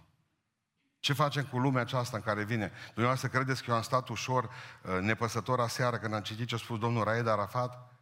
Ce 1.01 1.13
facem 1.13 1.45
cu 1.45 1.59
lumea 1.59 1.83
aceasta 1.83 2.17
în 2.17 2.23
care 2.23 2.45
vine? 2.45 2.73
Dumneavoastră 2.87 3.29
credeți 3.29 3.63
că 3.63 3.71
eu 3.71 3.77
am 3.77 3.83
stat 3.83 4.09
ușor, 4.09 4.45
uh, 4.45 4.99
nepăsător 5.01 5.61
aseară 5.61 5.99
când 5.99 6.15
am 6.15 6.23
citit 6.23 6.47
ce 6.47 6.55
a 6.55 6.59
spus 6.59 6.79
domnul 6.79 7.05
Raed 7.05 7.27
Arafat? 7.27 7.93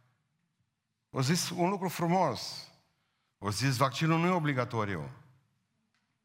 O 1.09 1.21
zis 1.21 1.49
un 1.49 1.69
lucru 1.69 1.87
frumos. 1.87 2.67
O 3.37 3.51
zis, 3.51 3.75
vaccinul 3.75 4.19
nu 4.19 4.25
e 4.25 4.29
obligatoriu. 4.29 5.11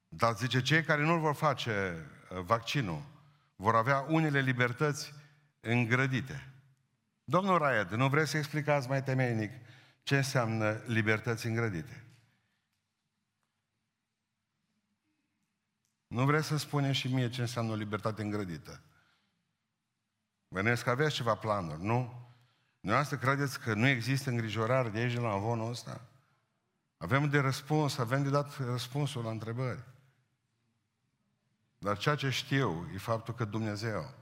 Dar 0.08 0.36
zice, 0.36 0.62
cei 0.62 0.82
care 0.82 1.02
nu 1.02 1.18
vor 1.18 1.34
face 1.34 2.06
uh, 2.30 2.40
vaccinul 2.40 3.02
vor 3.56 3.74
avea 3.74 4.04
unele 4.08 4.40
libertăți 4.40 5.12
îngrădite. 5.60 6.52
Domnul 7.24 7.58
Raed, 7.58 7.90
nu 7.90 8.08
vreți 8.08 8.30
să 8.30 8.36
explicați 8.36 8.88
mai 8.88 9.02
temeinic 9.02 9.50
ce 10.02 10.16
înseamnă 10.16 10.80
libertăți 10.86 11.46
îngrădite? 11.46 12.03
Nu 16.14 16.24
vreți 16.24 16.46
să 16.46 16.56
spuneți 16.56 16.98
și 16.98 17.08
mie 17.08 17.30
ce 17.30 17.40
înseamnă 17.40 17.72
o 17.72 17.74
libertate 17.74 18.22
îngrădită? 18.22 18.80
Bănesc 20.48 20.84
că 20.84 20.90
aveți 20.90 21.14
ceva 21.14 21.34
planuri, 21.34 21.82
nu? 21.82 22.28
Dumneavoastră 22.80 23.18
credeți 23.18 23.60
că 23.60 23.74
nu 23.74 23.86
există 23.86 24.30
îngrijorare 24.30 24.88
de 24.88 24.98
aici 24.98 25.12
de 25.12 25.20
la 25.20 25.30
avonul 25.30 25.70
ăsta? 25.70 26.00
Avem 26.96 27.28
de 27.28 27.38
răspuns, 27.38 27.98
avem 27.98 28.22
de 28.22 28.28
dat 28.28 28.56
răspunsul 28.56 29.24
la 29.24 29.30
întrebări. 29.30 29.84
Dar 31.78 31.98
ceea 31.98 32.14
ce 32.14 32.30
știu 32.30 32.90
e 32.94 32.98
faptul 32.98 33.34
că 33.34 33.44
Dumnezeu 33.44 34.14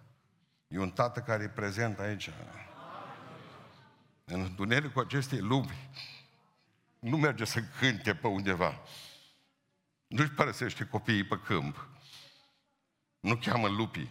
e 0.68 0.78
un 0.78 0.90
tată 0.90 1.20
care 1.20 1.42
e 1.42 1.48
prezent 1.48 1.98
aici. 1.98 2.30
În 4.24 4.40
întunericul 4.40 5.04
acestei 5.04 5.40
lumi 5.40 5.90
nu 6.98 7.16
merge 7.16 7.44
să 7.44 7.62
cânte 7.80 8.14
pe 8.14 8.26
undeva. 8.26 8.80
Nu-și 10.12 10.30
părăsește 10.30 10.86
copiii 10.86 11.24
pe 11.24 11.38
câmp. 11.38 11.88
Nu 13.20 13.36
cheamă 13.36 13.68
lupii. 13.68 14.10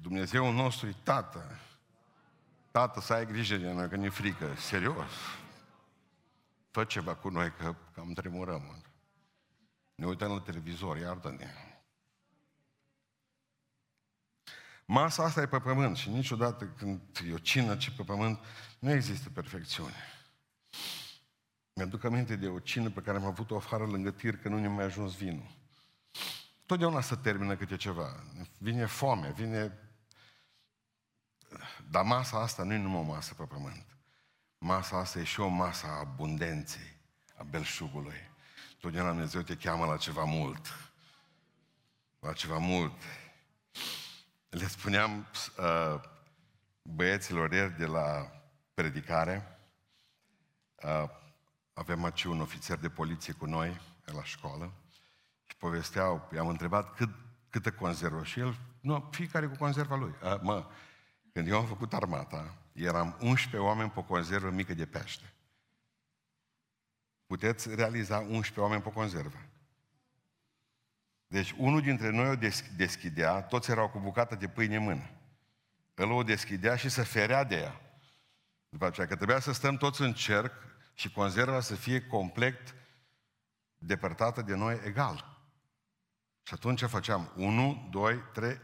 Dumnezeu 0.00 0.52
nostru 0.52 0.86
e 0.86 0.96
tată. 1.02 1.58
Tată, 2.70 3.00
să 3.00 3.12
ai 3.12 3.26
grijă 3.26 3.56
de 3.56 3.72
noi, 3.72 3.88
că 3.88 3.96
ne 3.96 4.08
frică. 4.08 4.54
Serios. 4.54 5.10
Fă 6.70 6.84
ceva 6.84 7.14
cu 7.14 7.28
noi, 7.28 7.52
că 7.52 7.74
cam 7.94 8.12
tremurăm. 8.12 8.82
Ne 9.94 10.06
uităm 10.06 10.30
la 10.30 10.40
televizor, 10.40 10.96
iartă-ne. 10.96 11.50
Masa 14.84 15.24
asta 15.24 15.40
e 15.40 15.46
pe 15.46 15.60
pământ 15.60 15.96
și 15.96 16.08
niciodată 16.08 16.64
când 16.66 17.00
e 17.28 17.32
o 17.32 17.38
cină 17.38 17.76
ce 17.76 17.90
pe 17.90 18.02
pământ, 18.02 18.38
nu 18.78 18.90
există 18.90 19.30
perfecțiune. 19.30 20.13
Mi-aduc 21.76 22.04
aminte 22.04 22.36
de 22.36 22.48
o 22.48 22.58
cină 22.58 22.90
pe 22.90 23.00
care 23.00 23.16
am 23.16 23.24
avut-o 23.24 23.56
afară 23.56 23.86
lângă 23.86 24.10
tir, 24.10 24.36
că 24.36 24.48
nu 24.48 24.58
ne 24.58 24.68
mai 24.68 24.84
ajuns 24.84 25.16
vinul. 25.16 25.50
Totdeauna 26.66 27.00
se 27.00 27.16
termină 27.16 27.56
câte 27.56 27.76
ceva. 27.76 28.24
Vine 28.58 28.86
foame, 28.86 29.32
vine... 29.32 29.78
Dar 31.90 32.04
masa 32.04 32.40
asta 32.40 32.62
nu 32.62 32.72
e 32.72 32.76
numai 32.76 33.00
o 33.00 33.02
masă 33.02 33.34
pe 33.34 33.44
pământ. 33.44 33.86
Masa 34.58 34.98
asta 34.98 35.18
e 35.18 35.24
și 35.24 35.40
o 35.40 35.48
masă 35.48 35.86
a 35.86 35.98
abundenței, 35.98 36.96
a 37.36 37.42
belșugului. 37.42 38.30
Totdeauna 38.80 39.10
Dumnezeu 39.10 39.40
te 39.40 39.56
cheamă 39.56 39.86
la 39.86 39.96
ceva 39.96 40.24
mult. 40.24 40.66
La 42.20 42.32
ceva 42.32 42.58
mult. 42.58 43.02
Le 44.48 44.66
spuneam 44.66 45.26
uh, 45.58 46.00
băieților 46.82 47.52
ieri 47.52 47.78
de 47.78 47.86
la 47.86 48.30
predicare, 48.74 49.58
uh, 50.82 51.22
avem 51.74 52.04
aici 52.04 52.24
un 52.24 52.40
ofițer 52.40 52.78
de 52.78 52.88
poliție 52.88 53.32
cu 53.32 53.46
noi, 53.46 53.80
la 54.04 54.24
școală, 54.24 54.72
și 55.44 55.56
povesteau, 55.56 56.30
i-am 56.34 56.48
întrebat 56.48 56.94
cât, 56.94 57.10
câtă 57.50 57.72
conservă 57.72 58.24
și 58.24 58.40
el, 58.40 58.58
nu, 58.80 59.08
fiecare 59.10 59.46
cu 59.46 59.56
conserva 59.56 59.96
lui. 59.96 60.14
A, 60.22 60.38
mă, 60.42 60.66
când 61.32 61.48
eu 61.48 61.58
am 61.58 61.66
făcut 61.66 61.94
armata, 61.94 62.54
eram 62.72 63.16
11 63.20 63.56
oameni 63.56 63.90
pe 63.90 63.98
o 63.98 64.02
conservă 64.02 64.50
mică 64.50 64.74
de 64.74 64.86
pește. 64.86 65.32
Puteți 67.26 67.74
realiza 67.74 68.18
11 68.18 68.60
oameni 68.60 68.82
pe 68.82 68.88
o 68.88 68.90
conservă. 68.90 69.38
Deci 71.26 71.54
unul 71.56 71.80
dintre 71.80 72.10
noi 72.10 72.28
o 72.28 72.36
deschidea, 72.76 73.42
toți 73.42 73.70
erau 73.70 73.88
cu 73.88 73.98
bucată 73.98 74.34
de 74.34 74.48
pâine 74.48 74.76
în 74.76 74.82
mână. 74.82 75.10
El 75.94 76.10
o 76.10 76.22
deschidea 76.22 76.76
și 76.76 76.88
se 76.88 77.02
ferea 77.02 77.44
de 77.44 77.56
ea. 77.56 77.80
După 78.68 78.86
aceea, 78.86 79.06
că 79.06 79.16
trebuia 79.16 79.40
să 79.40 79.52
stăm 79.52 79.76
toți 79.76 80.02
în 80.02 80.12
cerc 80.12 80.52
și 80.94 81.12
conserva 81.12 81.60
să 81.60 81.74
fie 81.74 82.06
complet 82.06 82.74
depărtată 83.78 84.42
de 84.42 84.54
noi 84.54 84.80
egal. 84.84 85.38
Și 86.42 86.54
atunci 86.54 86.82
făceam 86.82 87.32
1, 87.36 87.88
2, 87.90 88.16
3... 88.32 88.60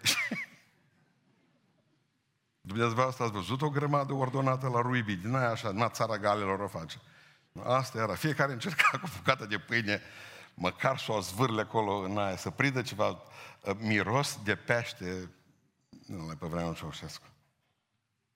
Dumnezeu 2.61 3.07
ați 3.07 3.31
văzut 3.31 3.63
o 3.63 3.71
grămadă 3.71 4.13
ordonată 4.13 4.69
la 4.69 4.81
ruibii, 4.81 5.17
din 5.17 5.35
aia 5.35 5.51
așa, 5.51 5.71
na 5.71 5.89
țara 5.89 6.19
galilor 6.19 6.61
o 6.61 6.69
face. 6.69 7.01
Asta 7.65 7.99
era. 7.99 8.15
Fiecare 8.15 8.53
încerca 8.53 8.99
cu 8.99 9.09
bucată 9.17 9.47
de 9.47 9.59
pâine, 9.59 10.01
măcar 10.55 10.99
să 10.99 11.13
o 11.13 11.21
zvârle 11.21 11.61
acolo 11.61 11.97
în 11.97 12.19
aia, 12.19 12.37
să 12.37 12.51
prindă 12.51 12.83
ceva 12.83 13.09
uh, 13.09 13.77
miros 13.79 14.39
de 14.45 14.55
pește. 14.55 15.31
Nu 16.07 16.25
mai 16.25 16.35
pe 16.35 16.47
vremea 16.47 16.73
Ceaușescu. 16.73 17.27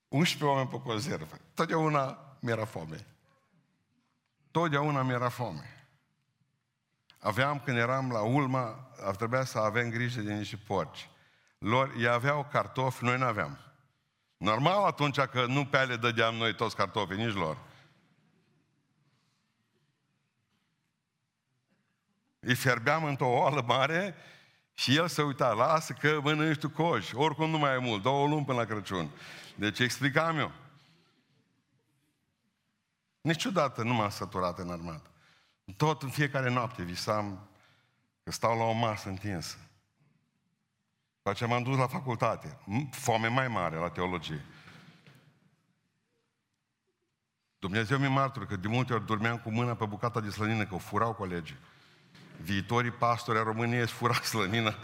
11 0.07 0.45
oameni 0.45 0.69
pe 0.69 0.79
conservă. 0.79 1.37
Totdeauna 1.53 2.37
mi-era 2.39 2.65
foame. 2.65 3.05
Totdeauna 4.55 5.03
mi-era 5.03 5.29
foame. 5.29 5.87
Aveam, 7.19 7.59
când 7.59 7.77
eram 7.77 8.11
la 8.11 8.21
Ulma, 8.21 8.91
ar 9.01 9.15
trebui 9.15 9.45
să 9.45 9.59
avem 9.59 9.89
grijă 9.89 10.21
de 10.21 10.33
niște 10.33 10.59
porci. 10.67 11.09
Lor, 11.57 11.93
ei 11.97 12.07
aveau 12.07 12.47
cartofi, 12.51 13.03
noi 13.03 13.17
nu 13.17 13.25
aveam. 13.25 13.59
Normal 14.37 14.85
atunci 14.85 15.19
că 15.19 15.45
nu 15.45 15.65
pe 15.65 15.77
ale 15.77 15.95
dădeam 15.95 16.35
noi 16.35 16.55
toți 16.55 16.75
cartofii, 16.75 17.25
nici 17.25 17.33
lor. 17.33 17.57
Îi 22.39 22.55
fierbeam 22.55 23.03
într-o 23.03 23.27
oală 23.27 23.61
mare 23.61 24.15
și 24.73 24.95
el 24.95 25.07
se 25.07 25.21
uita, 25.21 25.51
lasă 25.53 25.93
că 25.93 26.19
mănânci 26.23 26.59
tu 26.59 26.69
coși, 26.69 27.15
oricum 27.15 27.49
nu 27.49 27.57
mai 27.57 27.73
e 27.73 27.77
mult, 27.77 28.01
două 28.01 28.27
luni 28.27 28.45
până 28.45 28.57
la 28.57 28.65
Crăciun. 28.65 29.09
Deci 29.55 29.79
explicam 29.79 30.37
eu. 30.37 30.51
Niciodată 33.25 33.83
nu 33.83 33.93
m-am 33.93 34.09
săturat 34.09 34.59
în 34.59 34.69
armată. 34.69 35.09
Tot 35.77 36.01
în 36.03 36.09
fiecare 36.09 36.49
noapte 36.49 36.83
visam 36.83 37.47
că 38.23 38.31
stau 38.31 38.57
la 38.57 38.63
o 38.63 38.71
masă 38.71 39.09
întinsă. 39.09 39.57
După 41.15 41.29
aceea 41.29 41.49
m-am 41.49 41.63
dus 41.63 41.77
la 41.77 41.87
facultate. 41.87 42.59
Foame 42.91 43.27
mai 43.27 43.47
mare 43.47 43.75
la 43.75 43.89
teologie. 43.89 44.45
Dumnezeu 47.59 47.97
mi 47.97 48.07
martură 48.07 48.45
că 48.45 48.55
de 48.55 48.67
multe 48.67 48.93
ori 48.93 49.05
dormeam 49.05 49.37
cu 49.37 49.51
mâna 49.51 49.75
pe 49.75 49.85
bucata 49.85 50.19
de 50.19 50.29
slănină, 50.29 50.65
că 50.65 50.75
o 50.75 50.77
furau 50.77 51.13
colegii. 51.13 51.57
Viitorii 52.41 52.91
pastori 52.91 53.37
a 53.37 53.43
României 53.43 53.81
îți 53.81 53.91
furau 53.91 54.21
slănină 54.21 54.75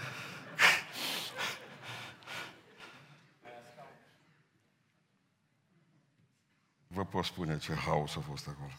Vă 6.94 7.06
pot 7.06 7.26
spune 7.26 7.58
ce 7.58 7.74
haos 7.74 8.16
a 8.16 8.20
fost 8.20 8.48
acolo. 8.48 8.72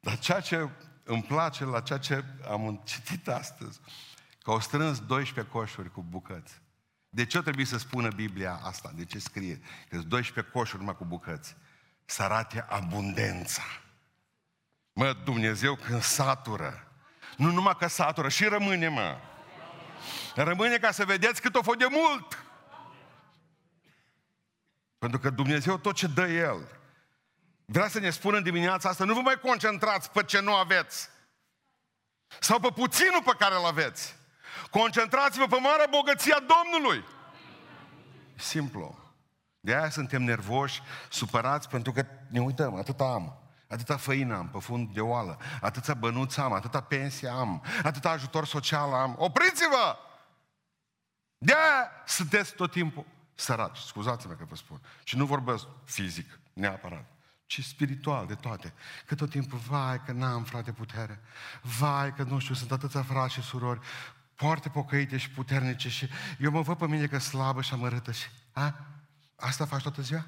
Dar 0.00 0.18
ceea 0.18 0.40
ce 0.40 0.68
îmi 1.04 1.22
place 1.22 1.64
la 1.64 1.80
ceea 1.80 1.98
ce 1.98 2.24
am 2.50 2.80
citit 2.84 3.28
astăzi, 3.28 3.80
că 4.42 4.50
au 4.50 4.60
strâns 4.60 5.00
12 5.00 5.52
coșuri 5.52 5.92
cu 5.92 6.04
bucăți. 6.08 6.60
De 7.08 7.24
ce 7.24 7.42
trebuie 7.42 7.64
să 7.64 7.78
spună 7.78 8.08
Biblia 8.08 8.60
asta? 8.62 8.92
De 8.94 9.04
ce 9.04 9.18
scrie? 9.18 9.60
Că 9.88 9.96
sunt 9.96 10.08
12 10.08 10.52
coșuri 10.52 10.78
numai 10.78 10.96
cu 10.96 11.04
bucăți. 11.04 11.56
Să 12.04 12.22
arate 12.22 12.66
abundența. 12.68 13.62
Mă, 14.92 15.16
Dumnezeu 15.24 15.74
când 15.74 16.02
satură, 16.02 16.92
nu 17.36 17.50
numai 17.50 17.76
că 17.78 17.86
satură, 17.86 18.28
și 18.28 18.44
rămâne, 18.44 18.88
mă. 18.88 19.16
Rămâne 20.34 20.78
ca 20.78 20.90
să 20.90 21.04
vedeți 21.04 21.40
cât 21.40 21.54
o 21.54 21.62
fost 21.62 21.78
de 21.78 21.86
mult. 21.90 22.44
Pentru 24.98 25.18
că 25.18 25.30
Dumnezeu 25.30 25.78
tot 25.78 25.94
ce 25.94 26.06
dă 26.06 26.26
El. 26.26 26.78
Vrea 27.64 27.88
să 27.88 27.98
ne 27.98 28.10
spună 28.10 28.36
în 28.36 28.42
dimineața 28.42 28.88
asta, 28.88 29.04
nu 29.04 29.14
vă 29.14 29.20
mai 29.20 29.40
concentrați 29.40 30.10
pe 30.10 30.22
ce 30.22 30.40
nu 30.40 30.54
aveți. 30.54 31.08
Sau 32.40 32.60
pe 32.60 32.68
puținul 32.74 33.22
pe 33.24 33.34
care 33.38 33.54
îl 33.54 33.64
aveți. 33.64 34.16
Concentrați-vă 34.70 35.46
pe 35.46 35.58
marea 35.60 35.86
bogăție 35.90 36.32
a 36.34 36.40
Domnului. 36.40 37.04
Simplu. 38.36 38.98
De 39.60 39.74
aia 39.74 39.90
suntem 39.90 40.22
nervoși, 40.22 40.82
supărați, 41.10 41.68
pentru 41.68 41.92
că 41.92 42.06
ne 42.28 42.40
uităm, 42.40 42.74
atâta 42.74 43.04
am. 43.04 43.42
Atâta 43.68 43.96
făină 43.96 44.36
am 44.36 44.48
pe 44.48 44.58
fund 44.58 44.94
de 44.94 45.00
oală, 45.00 45.38
atâta 45.60 45.94
bănuți 45.94 46.40
am, 46.40 46.52
atâta 46.52 46.80
pensie 46.80 47.28
am, 47.28 47.62
atâta 47.82 48.10
ajutor 48.10 48.46
social 48.46 48.94
am. 48.94 49.14
Opriți-vă! 49.18 49.96
de 51.38 51.52
aia 51.52 51.90
sunteți 52.06 52.54
tot 52.54 52.70
timpul 52.70 53.04
săraci. 53.40 53.78
Scuzați-mă 53.78 54.32
că 54.32 54.44
vă 54.44 54.56
spun. 54.56 54.80
Și 55.04 55.16
nu 55.16 55.26
vorbesc 55.26 55.66
fizic, 55.84 56.38
neapărat 56.52 57.18
ci 57.48 57.64
spiritual 57.64 58.26
de 58.26 58.34
toate. 58.34 58.72
Că 59.06 59.14
tot 59.14 59.30
timpul, 59.30 59.58
vai 59.58 60.02
că 60.04 60.12
n-am 60.12 60.44
frate 60.44 60.72
putere, 60.72 61.20
vai 61.62 62.14
că 62.14 62.22
nu 62.22 62.38
știu, 62.38 62.54
sunt 62.54 62.72
atâția 62.72 63.02
frați 63.02 63.32
și 63.32 63.42
surori, 63.42 63.80
foarte 64.34 64.68
pocăite 64.68 65.16
și 65.16 65.30
puternice 65.30 65.88
și 65.88 66.08
eu 66.38 66.50
mă 66.50 66.60
văd 66.60 66.76
pe 66.76 66.86
mine 66.86 67.06
că 67.06 67.18
slabă 67.18 67.62
și 67.62 67.72
amărâtă 67.72 68.12
și... 68.12 68.26
A? 68.52 68.74
Asta 69.36 69.66
faci 69.66 69.82
toată 69.82 70.02
ziua? 70.02 70.26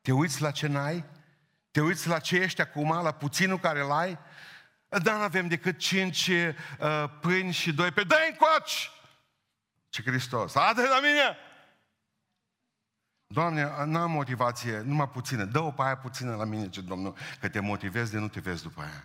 Te 0.00 0.12
uiți 0.12 0.42
la 0.42 0.50
ce 0.50 0.66
n-ai? 0.66 1.04
Te 1.70 1.80
uiți 1.80 2.08
la 2.08 2.18
ce 2.18 2.36
ești 2.36 2.60
acum, 2.60 3.02
la 3.02 3.12
puținul 3.12 3.58
care 3.58 3.80
îl 3.80 3.90
ai? 3.90 4.18
Da, 4.88 5.16
nu 5.16 5.22
avem 5.22 5.48
decât 5.48 5.78
cinci 5.78 6.28
uh, 6.28 6.54
pâini 7.20 7.52
și 7.52 7.72
doi 7.72 7.90
pe... 7.90 8.02
Dă-i 8.02 8.28
încoaci! 8.30 8.90
Ce 9.88 10.02
Hristos! 10.02 10.54
Ade 10.54 10.82
la 10.82 11.00
mine! 11.00 11.36
Doamne, 13.34 13.84
n-am 13.84 14.10
motivație, 14.10 14.80
numai 14.80 15.08
puțină. 15.08 15.44
Dă-o 15.44 15.70
pe 15.70 15.82
aia 15.82 15.96
puțină 15.96 16.34
la 16.34 16.44
mine, 16.44 16.68
ce 16.68 16.80
Domnul, 16.80 17.16
că 17.40 17.48
te 17.48 17.60
motivezi 17.60 18.10
de 18.10 18.18
nu 18.18 18.28
te 18.28 18.40
vezi 18.40 18.62
după 18.62 18.80
aia. 18.80 19.04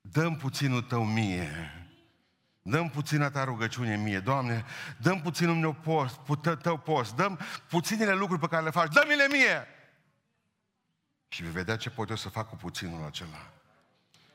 Dăm 0.00 0.36
puținul 0.36 0.82
tău 0.82 1.04
mie. 1.04 1.50
Dăm 2.62 2.88
puțina 2.88 3.30
ta 3.30 3.44
rugăciune 3.44 3.96
mie, 3.96 4.20
Doamne, 4.20 4.64
dăm 4.96 5.20
puținul 5.20 5.54
meu 5.54 5.72
post, 5.72 6.18
tău 6.62 6.78
post, 6.78 7.14
dăm 7.14 7.38
puținele 7.68 8.12
lucruri 8.14 8.40
pe 8.40 8.48
care 8.48 8.64
le 8.64 8.70
faci, 8.70 8.92
dă-mi-le 8.92 9.26
mie! 9.30 9.66
Și 11.28 11.42
vei 11.42 11.50
vedea 11.50 11.76
ce 11.76 11.90
pot 11.90 12.08
eu 12.08 12.16
să 12.16 12.28
fac 12.28 12.48
cu 12.48 12.56
puținul 12.56 13.04
acela. 13.04 13.52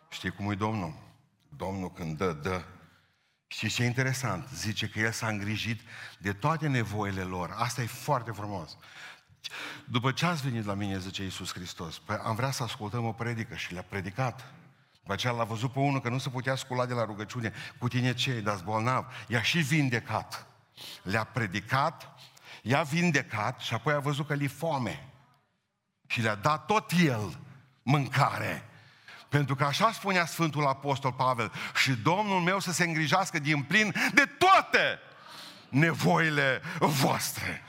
Știi 0.09 0.31
cum 0.31 0.51
e 0.51 0.55
Domnul? 0.55 0.93
Domnul 1.49 1.91
când 1.91 2.17
dă, 2.17 2.33
dă. 2.33 2.63
Și 3.51 3.69
ce 3.69 3.83
e 3.83 3.85
interesant? 3.85 4.47
Zice 4.53 4.87
că 4.87 4.99
El 4.99 5.11
s-a 5.11 5.27
îngrijit 5.27 5.81
de 6.17 6.33
toate 6.33 6.67
nevoile 6.67 7.21
lor. 7.21 7.53
Asta 7.57 7.81
e 7.81 7.85
foarte 7.85 8.31
frumos. 8.31 8.77
După 9.85 10.11
ce 10.11 10.25
ați 10.25 10.41
venit 10.41 10.65
la 10.65 10.73
mine, 10.73 10.99
zice 10.99 11.23
Iisus 11.23 11.53
Hristos, 11.53 11.99
păi 11.99 12.19
am 12.23 12.35
vrea 12.35 12.51
să 12.51 12.63
ascultăm 12.63 13.05
o 13.05 13.11
predică 13.11 13.55
și 13.55 13.73
le-a 13.73 13.81
predicat. 13.81 14.53
După 14.99 15.13
aceea 15.13 15.33
l-a 15.33 15.43
văzut 15.43 15.71
pe 15.71 15.79
unul 15.79 16.01
că 16.01 16.09
nu 16.09 16.17
se 16.17 16.29
putea 16.29 16.55
scula 16.55 16.85
de 16.85 16.93
la 16.93 17.05
rugăciune. 17.05 17.53
Cu 17.77 17.87
tine 17.87 18.13
ce 18.13 18.39
dar 18.39 18.61
bolnav. 18.63 19.05
I-a 19.27 19.41
și 19.41 19.59
vindecat. 19.59 20.47
Le-a 21.03 21.23
predicat, 21.23 22.09
i-a 22.61 22.81
vindecat 22.81 23.59
și 23.59 23.73
apoi 23.73 23.93
a 23.93 23.99
văzut 23.99 24.27
că 24.27 24.33
li 24.33 24.47
foame. 24.47 25.07
Și 26.07 26.21
le-a 26.21 26.35
dat 26.35 26.65
tot 26.65 26.91
el 26.91 27.39
mâncare. 27.83 28.65
Pentru 29.31 29.55
că 29.55 29.63
așa 29.63 29.91
spunea 29.91 30.25
Sfântul 30.25 30.65
Apostol 30.65 31.13
Pavel, 31.13 31.51
și 31.75 31.91
Domnul 31.91 32.39
meu 32.39 32.59
să 32.59 32.71
se 32.71 32.83
îngrijească 32.83 33.39
din 33.39 33.63
plin 33.63 33.93
de 34.13 34.25
toate 34.25 34.99
nevoile 35.69 36.61
voastre. 36.79 37.63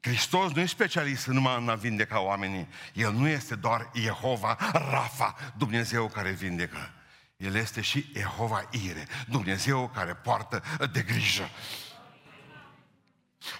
Hristos 0.00 0.52
nu 0.52 0.60
e 0.60 0.66
specialist 0.66 1.26
numai 1.26 1.56
în 1.56 1.68
a 1.68 1.74
vindeca 1.74 2.20
oamenii. 2.20 2.68
El 2.92 3.12
nu 3.12 3.28
este 3.28 3.54
doar 3.54 3.90
Jehova 3.94 4.56
Rafa, 4.72 5.34
Dumnezeu 5.56 6.08
care 6.08 6.30
vindecă. 6.30 6.90
El 7.36 7.54
este 7.54 7.80
și 7.80 8.12
Jehova 8.16 8.68
Ire, 8.70 9.06
Dumnezeu 9.28 9.90
care 9.94 10.14
poartă 10.14 10.62
de 10.92 11.02
grijă. 11.02 11.50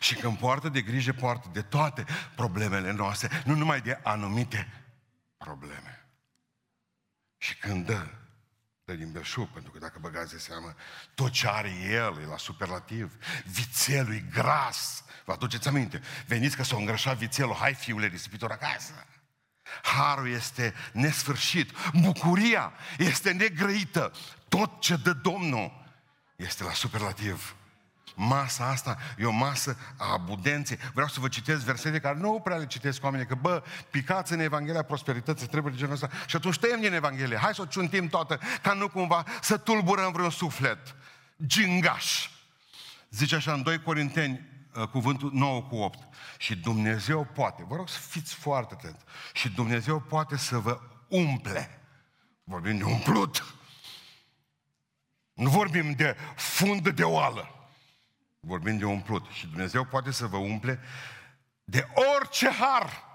Și 0.01 0.15
când 0.15 0.39
poartă 0.39 0.69
de 0.69 0.81
grijă, 0.81 1.13
poartă 1.13 1.49
de 1.53 1.63
toate 1.63 2.05
problemele 2.35 2.93
noastre, 2.93 3.43
nu 3.45 3.55
numai 3.55 3.81
de 3.81 4.01
anumite 4.03 4.87
probleme. 5.37 6.02
Și 7.43 7.57
când 7.57 7.87
dă, 7.87 8.07
dă 8.85 8.93
din 8.93 9.13
belșug, 9.13 9.49
pentru 9.49 9.71
că 9.73 9.79
dacă 9.79 9.99
băgați 10.01 10.33
de 10.33 10.39
seamă, 10.39 10.75
tot 11.15 11.31
ce 11.31 11.49
are 11.49 11.73
el 11.91 12.19
e 12.21 12.27
la 12.27 12.37
superlativ. 12.37 13.13
Vițelul 13.45 14.15
e 14.15 14.25
gras. 14.33 15.05
Vă 15.25 15.33
aduceți 15.33 15.69
aminte? 15.69 16.03
Veniți 16.27 16.57
că 16.57 16.63
s-a 16.63 16.77
îngrășat 16.77 17.17
vițelul, 17.17 17.55
hai 17.55 17.75
fiule 17.75 18.07
risipitor 18.07 18.51
acasă. 18.51 19.07
Harul 19.83 20.29
este 20.29 20.75
nesfârșit, 20.93 21.71
bucuria 21.93 22.73
este 22.99 23.33
negrăită. 23.33 24.13
Tot 24.49 24.81
ce 24.81 24.97
dă 24.97 25.13
Domnul 25.13 25.85
este 26.37 26.65
la 26.65 26.73
superlativ. 26.73 27.57
Masa 28.15 28.69
asta 28.69 28.99
e 29.19 29.25
o 29.25 29.31
masă 29.31 29.77
a 29.97 30.13
abudenței. 30.13 30.79
Vreau 30.93 31.09
să 31.09 31.21
vă 31.21 31.29
citesc 31.29 31.65
versete 31.65 32.01
care 32.01 32.19
nu 32.19 32.41
prea 32.45 32.57
le 32.57 32.67
citesc 32.67 33.05
oamenii, 33.05 33.27
că 33.27 33.35
bă, 33.35 33.63
picați 33.91 34.33
în 34.33 34.41
Evanghelia 34.41 34.83
prosperității, 34.83 35.47
trebuie 35.47 35.73
de 35.73 35.79
genul 35.79 35.95
ăsta. 35.95 36.09
Și 36.27 36.37
atunci 36.37 36.59
tăiem 36.59 36.81
din 36.81 36.93
Evanghelie. 36.93 37.37
Hai 37.37 37.55
să 37.55 37.63
o 37.63 37.65
ciuntim 37.65 38.09
toată, 38.09 38.41
ca 38.63 38.73
nu 38.73 38.89
cumva 38.89 39.25
să 39.41 39.57
tulburăm 39.57 40.13
vreun 40.13 40.31
suflet. 40.31 40.95
Gingaș. 41.47 42.29
Zice 43.11 43.35
așa 43.35 43.53
în 43.53 43.63
2 43.63 43.83
Corinteni, 43.83 44.41
uh, 44.75 44.89
cuvântul 44.89 45.31
9 45.33 45.63
cu 45.63 45.77
8. 45.77 45.99
Și 46.39 46.57
Dumnezeu 46.57 47.25
poate, 47.25 47.65
vă 47.69 47.77
rog 47.77 47.89
să 47.89 47.99
fiți 47.99 48.35
foarte 48.35 48.75
atenți, 48.79 49.05
și 49.33 49.49
Dumnezeu 49.49 50.01
poate 50.01 50.37
să 50.37 50.59
vă 50.59 50.81
umple. 51.09 51.81
Vorbim 52.45 52.77
de 52.77 52.85
umplut. 52.85 53.55
Nu 55.33 55.51
vorbim 55.51 55.93
de 55.93 56.17
fund 56.37 56.89
de 56.89 57.03
oală. 57.03 57.62
Vorbim 58.47 58.79
de 58.79 58.85
umplut. 58.85 59.27
Și 59.31 59.47
Dumnezeu 59.47 59.85
poate 59.85 60.11
să 60.11 60.27
vă 60.27 60.37
umple 60.37 60.81
de 61.65 61.89
orice 62.17 62.51
har. 62.51 63.11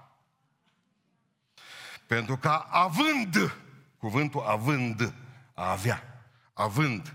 Pentru 2.06 2.36
că 2.36 2.64
având, 2.68 3.56
cuvântul 3.98 4.42
având, 4.46 5.14
a 5.54 5.70
avea, 5.70 6.24
având, 6.52 7.14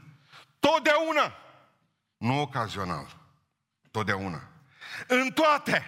totdeauna, 0.59 1.33
nu 2.17 2.41
ocazional, 2.41 3.19
totdeauna, 3.91 4.49
în 5.07 5.31
toate, 5.31 5.83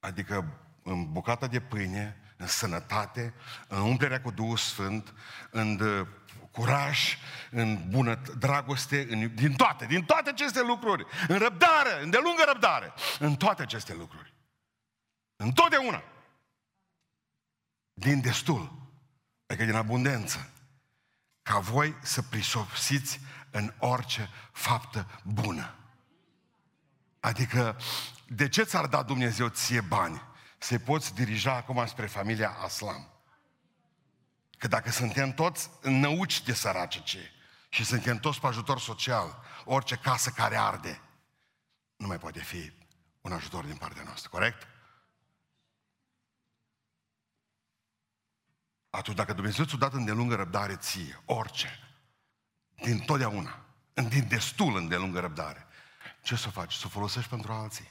adică 0.00 0.58
în 0.82 1.12
bucata 1.12 1.46
de 1.46 1.60
pâine, 1.60 2.16
în 2.36 2.46
sănătate, 2.46 3.34
în 3.68 3.80
umplerea 3.80 4.20
cu 4.20 4.30
Duhul 4.30 4.56
Sfânt, 4.56 5.14
în 5.50 5.76
curaj, 6.58 7.16
în 7.50 7.88
bună 7.88 8.14
dragoste, 8.14 9.06
în, 9.10 9.34
din 9.34 9.54
toate, 9.54 9.86
din 9.86 10.04
toate 10.04 10.30
aceste 10.30 10.62
lucruri, 10.62 11.06
în 11.28 11.38
răbdare, 11.38 12.02
în 12.02 12.10
delungă 12.10 12.42
răbdare, 12.46 12.92
în 13.18 13.36
toate 13.36 13.62
aceste 13.62 13.94
lucruri. 13.94 14.34
Întotdeauna. 15.36 16.02
Din 17.92 18.20
destul, 18.20 18.72
adică 19.46 19.64
din 19.64 19.74
abundență, 19.74 20.50
ca 21.42 21.58
voi 21.58 21.96
să 22.02 22.22
prisopsiți 22.22 23.20
în 23.50 23.72
orice 23.78 24.28
faptă 24.52 25.20
bună. 25.24 25.74
Adică, 27.20 27.76
de 28.26 28.48
ce 28.48 28.62
ți-ar 28.62 28.86
da 28.86 29.02
Dumnezeu 29.02 29.48
ție 29.48 29.80
bani? 29.80 30.22
Să-i 30.58 30.78
poți 30.78 31.14
dirija 31.14 31.54
acum 31.54 31.86
spre 31.86 32.06
familia 32.06 32.50
Aslam. 32.50 33.17
Că 34.58 34.68
dacă 34.68 34.90
suntem 34.90 35.32
toți 35.32 35.70
năuci 35.82 36.42
de 36.42 36.52
săracice 36.52 37.32
și 37.68 37.84
suntem 37.84 38.18
toți 38.18 38.40
pe 38.40 38.46
ajutor 38.46 38.80
social, 38.80 39.42
orice 39.64 39.96
casă 39.96 40.30
care 40.30 40.56
arde, 40.56 41.00
nu 41.96 42.06
mai 42.06 42.18
poate 42.18 42.40
fi 42.40 42.72
un 43.20 43.32
ajutor 43.32 43.64
din 43.64 43.76
partea 43.76 44.02
noastră, 44.02 44.28
corect? 44.28 44.66
Atunci 48.90 49.16
dacă 49.16 49.32
Dumnezeu 49.32 49.64
ți-a 49.64 49.78
dat 49.78 49.92
îndelungă 49.92 50.34
răbdare 50.34 50.76
ție, 50.76 51.22
orice, 51.24 51.78
din 52.74 52.98
totdeauna, 52.98 53.64
din 54.08 54.28
destul 54.28 54.76
îndelungă 54.76 55.20
răbdare, 55.20 55.66
ce 56.22 56.36
să 56.36 56.48
faci? 56.50 56.74
Să 56.74 56.82
o 56.86 56.88
folosești 56.88 57.30
pentru 57.30 57.52
alții. 57.52 57.90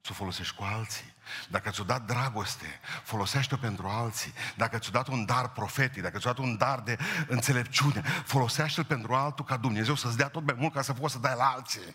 Să 0.00 0.08
o 0.10 0.14
folosești 0.14 0.54
cu 0.54 0.62
alții. 0.62 1.14
Dacă 1.48 1.70
ți-o 1.70 1.84
dat 1.84 2.06
dragoste, 2.06 2.80
folosește-o 3.02 3.56
pentru 3.56 3.86
alții. 3.86 4.32
Dacă 4.56 4.78
ți-o 4.78 4.92
dat 4.92 5.08
un 5.08 5.24
dar 5.24 5.52
profetic, 5.52 6.02
dacă 6.02 6.18
ți-o 6.18 6.30
dat 6.30 6.44
un 6.44 6.56
dar 6.56 6.80
de 6.80 6.98
înțelepciune, 7.26 8.00
folosește-l 8.24 8.84
pentru 8.84 9.14
altul 9.14 9.44
ca 9.44 9.56
Dumnezeu 9.56 9.94
să-ți 9.94 10.16
dea 10.16 10.28
tot 10.28 10.44
mai 10.44 10.54
mult 10.58 10.72
ca 10.72 10.82
să 10.82 10.92
poți 10.92 11.12
să 11.12 11.18
dai 11.18 11.34
la 11.36 11.44
alții. 11.44 11.94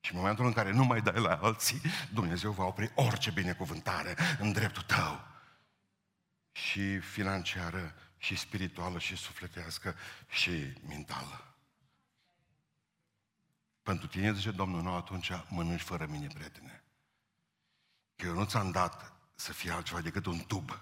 Și 0.00 0.12
în 0.12 0.18
momentul 0.18 0.46
în 0.46 0.52
care 0.52 0.72
nu 0.72 0.84
mai 0.84 1.00
dai 1.00 1.20
la 1.20 1.38
alții, 1.42 1.80
Dumnezeu 2.12 2.50
va 2.50 2.64
opri 2.64 2.92
orice 2.94 3.30
binecuvântare 3.30 4.16
în 4.38 4.52
dreptul 4.52 4.82
tău. 4.82 5.26
Și 6.52 6.98
financiară, 6.98 7.94
și 8.18 8.36
spirituală, 8.36 8.98
și 8.98 9.16
sufletească, 9.16 9.96
și 10.28 10.72
mentală. 10.88 11.54
Pentru 13.82 14.06
tine, 14.06 14.32
zice 14.32 14.50
Domnul, 14.50 14.82
nu, 14.82 14.94
atunci 14.94 15.30
mănânci 15.48 15.80
fără 15.80 16.06
mine, 16.06 16.26
prietene. 16.26 16.84
Că 18.16 18.26
eu 18.26 18.34
nu 18.34 18.44
ți-am 18.44 18.70
dat 18.70 19.12
să 19.34 19.52
fie 19.52 19.70
altceva 19.70 20.00
decât 20.00 20.26
un 20.26 20.38
tub. 20.38 20.80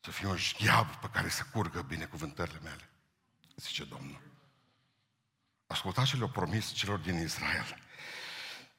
Să 0.00 0.10
fie 0.10 0.26
un 0.26 0.36
șgheab 0.36 0.94
pe 0.94 1.08
care 1.12 1.28
să 1.28 1.44
curgă 1.52 1.82
binecuvântările 1.82 2.58
mele. 2.62 2.88
Zice 3.56 3.84
Domnul. 3.84 4.20
Ascultați 5.66 6.08
ce 6.08 6.16
le-au 6.16 6.30
promis 6.30 6.72
celor 6.72 6.98
din 6.98 7.18
Israel. 7.18 7.78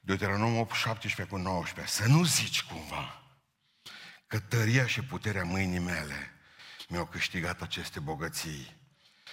Deuteronom 0.00 0.58
8, 0.58 0.74
17 0.74 1.34
cu 1.34 1.40
19. 1.40 1.94
Să 1.94 2.06
nu 2.06 2.24
zici 2.24 2.62
cumva 2.62 3.22
că 4.26 4.40
tăria 4.40 4.86
și 4.86 5.02
puterea 5.02 5.44
mâinii 5.44 5.78
mele 5.78 6.32
mi-au 6.88 7.06
câștigat 7.06 7.62
aceste 7.62 8.00
bogății. 8.00 8.76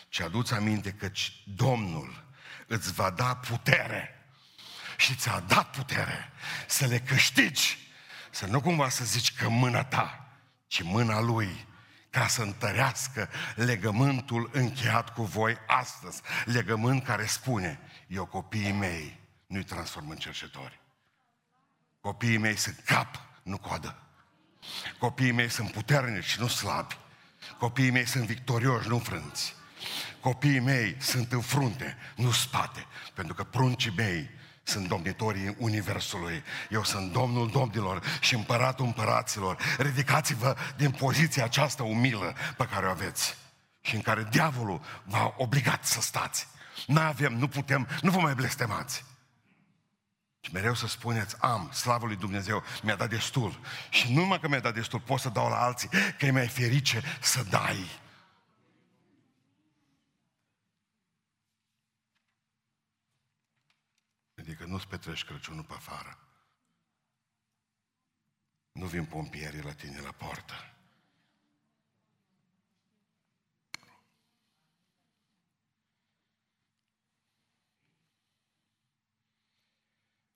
ci 0.10 0.20
aduți 0.20 0.54
aminte 0.54 0.94
că 0.94 1.12
Domnul 1.46 2.26
îți 2.68 2.94
va 2.94 3.10
da 3.10 3.36
putere 3.36 4.23
și 4.98 5.16
ți-a 5.16 5.40
dat 5.40 5.76
putere 5.76 6.32
să 6.68 6.86
le 6.86 7.00
câștigi. 7.00 7.78
Să 8.32 8.46
nu 8.46 8.62
cumva 8.62 8.90
să 8.90 9.06
zici 9.06 9.34
că 9.36 9.50
mâna 9.50 9.84
ta, 9.84 10.28
ci 10.68 10.82
mâna 10.82 11.20
lui, 11.20 11.68
ca 12.10 12.28
să 12.28 12.42
întărească 12.42 13.30
legământul 13.56 14.50
încheiat 14.54 15.14
cu 15.14 15.24
voi 15.24 15.58
astăzi. 15.68 16.22
Legământ 16.46 17.04
care 17.04 17.26
spune, 17.26 17.80
eu 18.08 18.26
copiii 18.26 18.72
mei 18.72 19.20
nu-i 19.48 19.64
transform 19.64 20.10
în 20.10 20.18
cercetori. 20.18 20.80
Copiii 22.02 22.38
mei 22.38 22.56
sunt 22.56 22.80
cap, 22.86 23.22
nu 23.44 23.58
coadă. 23.58 23.98
Copiii 24.98 25.32
mei 25.32 25.50
sunt 25.50 25.72
puternici, 25.72 26.36
nu 26.36 26.48
slabi. 26.48 26.98
Copiii 27.58 27.92
mei 27.92 28.06
sunt 28.06 28.26
victorioși, 28.26 28.88
nu 28.88 29.00
frânți. 29.00 29.56
Copiii 30.20 30.60
mei 30.60 30.96
sunt 31.00 31.32
în 31.32 31.42
frunte, 31.42 31.98
nu 32.16 32.32
spate, 32.32 32.86
pentru 33.14 33.34
că 33.34 33.44
pruncii 33.44 33.94
mei 33.96 34.30
sunt 34.64 34.88
domnitorii 34.88 35.56
Universului. 35.58 36.44
Eu 36.70 36.84
sunt 36.84 37.12
Domnul 37.12 37.50
Domnilor 37.50 38.04
și 38.20 38.36
Împăratul 38.36 38.86
Împăraților. 38.86 39.58
Ridicați-vă 39.78 40.56
din 40.78 40.92
poziția 40.92 41.44
aceasta 41.44 41.84
umilă 41.84 42.36
pe 42.58 42.66
care 42.66 42.86
o 42.86 42.90
aveți 42.90 43.38
și 43.82 43.96
în 43.96 44.02
care 44.02 44.28
diavolul 44.30 44.82
v-a 45.04 45.34
obligat 45.38 45.86
să 45.86 46.02
stați. 46.02 46.48
Nu 46.88 47.00
avem, 47.00 47.34
nu 47.34 47.48
putem, 47.48 47.88
nu 48.02 48.12
vă 48.12 48.20
mai 48.20 48.34
blestemați. 48.34 49.06
Și 50.40 50.52
mereu 50.54 50.74
să 50.74 50.88
spuneți, 50.88 51.36
am, 51.40 51.70
slavă 51.74 52.06
lui 52.06 52.16
Dumnezeu, 52.16 52.64
mi-a 52.82 52.96
dat 52.96 53.10
destul. 53.10 53.60
Și 53.90 54.14
nu 54.14 54.20
numai 54.20 54.40
că 54.40 54.48
mi-a 54.48 54.60
dat 54.60 54.74
destul, 54.74 55.00
pot 55.00 55.20
să 55.20 55.30
dau 55.30 55.50
la 55.50 55.64
alții, 55.64 55.90
că 56.18 56.26
e 56.26 56.32
mai 56.32 56.48
ferice 56.48 57.02
să 57.22 57.44
dai. 57.50 58.02
Adică 64.44 64.66
nu-ți 64.66 64.88
petrești 64.88 65.28
Crăciunul 65.28 65.64
pe 65.64 65.74
afară. 65.74 66.18
Nu 68.72 68.86
vin 68.86 69.06
pompierii 69.06 69.62
la 69.62 69.74
tine 69.74 70.00
la 70.00 70.12
poartă. 70.12 70.54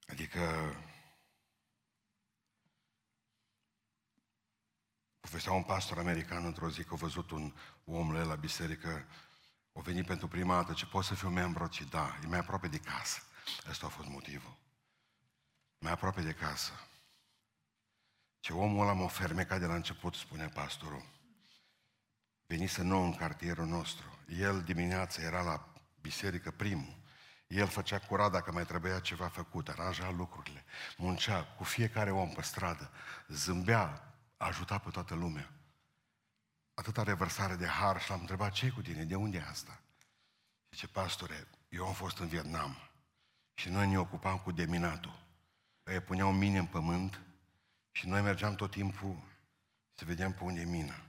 Adică 0.06 0.76
povestea 5.20 5.52
un 5.52 5.63
pastor 5.63 5.98
american 5.98 6.46
într-o 6.46 6.70
zi 6.70 6.84
că 6.84 6.93
a 6.93 6.98
văzut 6.98 7.32
un 7.32 7.54
om 7.86 8.13
la 8.13 8.36
biserică, 8.36 9.08
o 9.72 9.82
venit 9.82 10.06
pentru 10.06 10.28
prima 10.28 10.56
dată, 10.56 10.74
ce 10.74 10.86
poți 10.86 11.08
să 11.08 11.15
fiu 11.15 11.30
membru? 11.30 11.70
Și 11.72 11.86
da, 11.86 12.20
e 12.24 12.28
mai 12.28 12.39
aproape 12.39 12.67
de 12.67 12.80
casă. 12.80 13.22
Ăsta 13.69 13.86
a 13.86 13.89
fost 13.89 14.07
motivul. 14.07 14.57
Mai 15.79 15.91
aproape 15.91 16.21
de 16.21 16.33
casă. 16.33 16.71
Ce 18.39 18.53
omul 18.53 18.81
ăla 18.81 18.93
m-a 18.93 19.07
fermecat 19.07 19.60
de 19.60 19.65
la 19.65 19.75
început, 19.75 20.13
spune 20.13 20.47
pastorul. 20.47 21.05
Venise 22.45 22.81
nou 22.81 23.03
în 23.03 23.15
cartierul 23.15 23.65
nostru. 23.65 24.19
El 24.27 24.63
dimineața 24.63 25.21
era 25.21 25.41
la 25.41 25.73
biserică 26.01 26.51
primul. 26.51 26.95
El 27.47 27.67
făcea 27.67 27.99
curat 27.99 28.31
dacă 28.31 28.51
mai 28.51 28.65
trebuia 28.65 28.99
ceva 28.99 29.27
făcut, 29.27 29.67
aranja 29.67 30.10
lucrurile, 30.10 30.65
muncea 30.97 31.43
cu 31.43 31.63
fiecare 31.63 32.12
om 32.12 32.29
pe 32.29 32.41
stradă, 32.41 32.91
zâmbea, 33.27 34.13
ajuta 34.38 34.77
pe 34.77 34.89
toată 34.89 35.15
lumea. 35.15 35.51
Atâta 36.73 37.03
revărsare 37.03 37.55
de 37.55 37.67
har 37.67 38.01
și 38.01 38.10
l-am 38.10 38.19
întrebat, 38.19 38.51
ce 38.51 38.69
cu 38.69 38.81
tine, 38.81 39.03
de 39.03 39.15
unde 39.15 39.38
e 39.38 39.49
asta? 39.49 39.81
Zice, 40.71 40.88
pastore, 40.88 41.47
eu 41.69 41.88
am 41.88 41.93
fost 41.93 42.17
în 42.17 42.27
Vietnam. 42.27 42.87
Și 43.60 43.70
noi 43.70 43.88
ne 43.88 44.00
ocupam 44.00 44.38
cu 44.38 44.52
deminatul. 44.52 45.26
Ei 45.84 46.00
puneau 46.00 46.34
mine 46.34 46.58
în 46.58 46.65
pământ 46.65 47.22
și 47.91 48.08
noi 48.08 48.22
mergeam 48.22 48.56
tot 48.56 48.72
timpul 48.72 49.24
să 49.93 50.06
vedem 50.06 50.34
pe 50.34 50.43
unde 50.43 50.62
e 50.62 50.65
mina. 50.65 51.02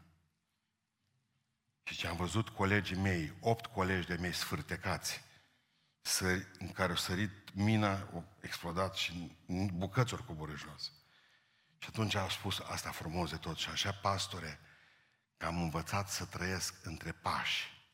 Și 1.83 1.97
ce 1.97 2.07
am 2.07 2.17
văzut 2.17 2.49
colegii 2.49 2.97
mei, 2.97 3.33
opt 3.41 3.67
colegi 3.67 4.07
de 4.07 4.15
mei 4.15 4.33
sfârtecați, 4.33 5.21
sări, 6.01 6.47
în 6.59 6.73
care 6.73 6.91
au 6.91 6.97
sărit 6.97 7.55
mina, 7.55 7.91
a 7.91 8.25
explodat 8.41 8.95
și 8.95 9.37
în 9.47 9.79
bucăți 9.79 10.15
ori 10.15 10.25
coboră 10.25 10.55
jos. 10.57 10.93
Și 11.79 11.89
atunci 11.89 12.15
a 12.15 12.29
spus 12.29 12.59
asta 12.59 12.91
frumos 12.91 13.31
de 13.31 13.37
tot. 13.37 13.57
Și 13.57 13.69
așa, 13.69 13.93
pastore, 13.93 14.61
că 15.37 15.47
am 15.47 15.63
învățat 15.63 16.09
să 16.09 16.25
trăiesc 16.25 16.75
între 16.83 17.13
pași. 17.13 17.87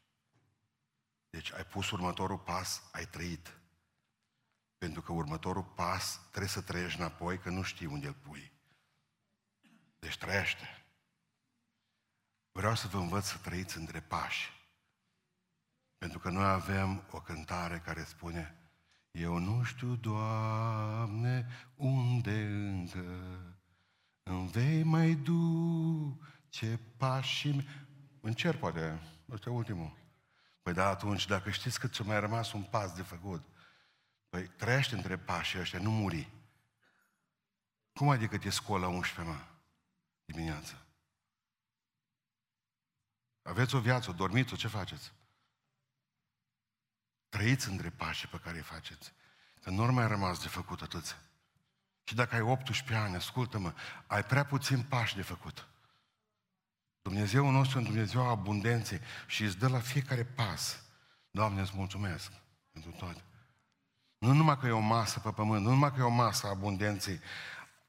Deci 1.31 1.53
ai 1.53 1.65
pus 1.65 1.91
următorul 1.91 2.39
pas, 2.39 2.83
ai 2.93 3.07
trăit. 3.07 3.59
Pentru 4.85 5.03
că 5.03 5.13
următorul 5.13 5.63
pas 5.63 6.21
trebuie 6.29 6.49
să 6.49 6.61
trăiești 6.61 7.01
înapoi, 7.01 7.39
că 7.39 7.51
nu 7.51 7.63
știi 7.63 7.87
unde 7.87 8.07
îl 8.07 8.13
pui. 8.13 8.53
Deci 9.99 10.19
trăiește. 10.19 10.85
Vreau 12.53 12.75
să 12.75 12.87
vă 12.87 12.99
învăț 12.99 13.25
să 13.25 13.39
trăiți 13.39 13.77
între 13.77 14.01
pași. 14.01 14.53
Pentru 15.99 16.19
că 16.19 16.31
noi 16.31 16.45
avem 16.45 17.05
o 17.11 17.21
cântare 17.21 17.83
care 17.85 18.05
spune 18.05 18.57
Eu 19.11 19.39
nu 19.39 19.63
știu, 19.63 19.95
Doamne, 19.95 21.47
unde 21.75 22.45
încă 22.45 23.05
îmi 24.23 24.49
vei 24.49 24.83
mai 24.83 25.15
duce 25.15 26.81
pașii 26.97 27.69
În 28.21 28.33
cer, 28.33 28.57
poate, 28.57 29.01
ăsta 29.31 29.51
ultimul. 29.51 29.97
Păi 30.63 30.73
da, 30.73 30.89
atunci, 30.89 31.27
dacă 31.27 31.51
știți 31.51 31.81
că 31.81 31.89
ți-a 31.89 32.05
mai 32.05 32.21
rămas 32.21 32.53
un 32.53 32.63
pas 32.63 32.93
de 32.93 33.03
făcut, 33.03 33.53
Păi 34.35 34.47
trăiește 34.47 34.95
între 34.95 35.19
pașii 35.19 35.59
ăștia, 35.59 35.79
nu 35.79 35.91
muri. 35.91 36.31
Cum 37.93 38.09
adică 38.09 38.39
te 38.39 38.51
scoli 38.51 38.83
la 38.83 38.89
11, 38.89 39.35
mă, 39.35 39.45
dimineața? 40.25 40.75
Aveți 43.43 43.75
o 43.75 43.81
viață, 43.81 44.13
dormiți-o, 44.13 44.57
ce 44.57 44.69
faceți? 44.69 45.13
Trăiți 47.29 47.69
între 47.69 47.91
pașii 47.91 48.29
pe 48.29 48.39
care 48.39 48.57
îi 48.57 48.63
faceți. 48.63 49.13
Că 49.63 49.71
nu 49.71 49.93
mai 49.93 50.07
rămas 50.07 50.43
de 50.43 50.49
făcut 50.49 50.83
atâția. 50.83 51.17
Și 52.05 52.15
dacă 52.15 52.35
ai 52.35 52.41
18 52.41 52.95
ani, 52.95 53.17
ascultă-mă, 53.17 53.75
ai 54.07 54.25
prea 54.25 54.45
puțin 54.45 54.83
pași 54.83 55.15
de 55.15 55.23
făcut. 55.23 55.69
Dumnezeu 57.03 57.51
nostru 57.51 57.79
în 57.79 57.85
Dumnezeu 57.85 58.29
abundenței 58.29 59.01
și 59.27 59.43
îți 59.43 59.59
dă 59.59 59.69
la 59.69 59.81
fiecare 59.81 60.25
pas. 60.25 60.83
Doamne, 61.31 61.61
îți 61.61 61.77
mulțumesc 61.77 62.33
pentru 62.73 62.91
toate. 62.91 63.25
Nu 64.25 64.33
numai 64.33 64.59
că 64.59 64.67
e 64.67 64.71
o 64.71 64.79
masă 64.79 65.21
pe 65.21 65.31
pământ, 65.31 65.65
nu 65.65 65.71
numai 65.71 65.93
că 65.93 66.01
e 66.01 66.03
o 66.03 66.09
masă 66.09 66.47
a 66.47 66.51
abundenței, 66.51 67.21